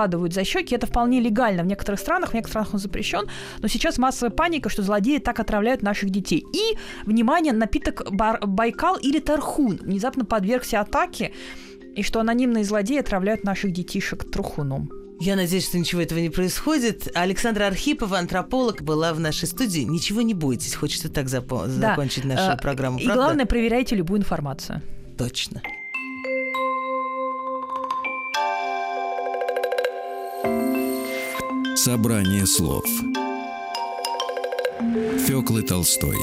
закладывают 0.00 0.32
за 0.32 0.44
щеки. 0.44 0.74
Это 0.74 0.86
вполне 0.86 1.20
легально 1.20 1.62
в 1.62 1.66
некоторых 1.66 2.00
странах, 2.00 2.30
в 2.30 2.34
некоторых 2.34 2.50
странах 2.50 2.74
он 2.74 2.80
запрещен, 2.80 3.28
но 3.62 3.68
сейчас 3.68 3.98
массовая 3.98 4.30
паника, 4.30 4.68
что 4.68 4.82
злодеи 4.82 5.18
так 5.18 5.40
отравляют 5.40 5.82
наших 5.82 6.10
детей. 6.10 6.44
И, 6.54 6.76
внимание, 7.06 7.52
напиток 7.52 8.02
Бар- 8.10 8.40
Байкал 8.46 8.96
или 8.96 9.20
Тархун 9.20 9.76
внезапно 9.76 10.24
подвергся 10.24 10.80
атаке, 10.80 11.32
и 11.96 12.02
что 12.02 12.20
анонимные 12.20 12.64
злодеи 12.64 12.98
отравляют 13.00 13.44
наших 13.44 13.72
детишек 13.72 14.30
трухуном. 14.30 14.90
Я 15.20 15.36
надеюсь, 15.36 15.66
что 15.68 15.78
ничего 15.78 16.00
этого 16.00 16.20
не 16.20 16.30
происходит. 16.30 17.08
Александра 17.14 17.66
Архипова, 17.66 18.18
антрополог, 18.18 18.80
была 18.82 19.12
в 19.12 19.20
нашей 19.20 19.48
студии. 19.48 19.82
Ничего 19.82 20.22
не 20.22 20.32
бойтесь, 20.34 20.74
хочется 20.74 21.08
так 21.10 21.26
запо- 21.26 21.66
да. 21.66 21.90
закончить 21.90 22.24
нашу 22.24 22.52
э, 22.52 22.56
программу. 22.56 22.98
И 22.98 23.04
правда? 23.04 23.22
главное, 23.22 23.44
проверяйте 23.44 23.96
любую 23.96 24.20
информацию. 24.20 24.80
Точно. 25.18 25.60
Собрание 31.84 32.46
слов. 32.46 32.84
Фёклы 35.26 35.62
Толстой. 35.62 36.18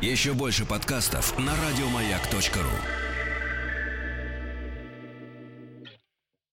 Еще 0.00 0.32
больше 0.32 0.64
подкастов 0.64 1.36
на 1.40 1.52
радиомаяк.ру 1.56 3.09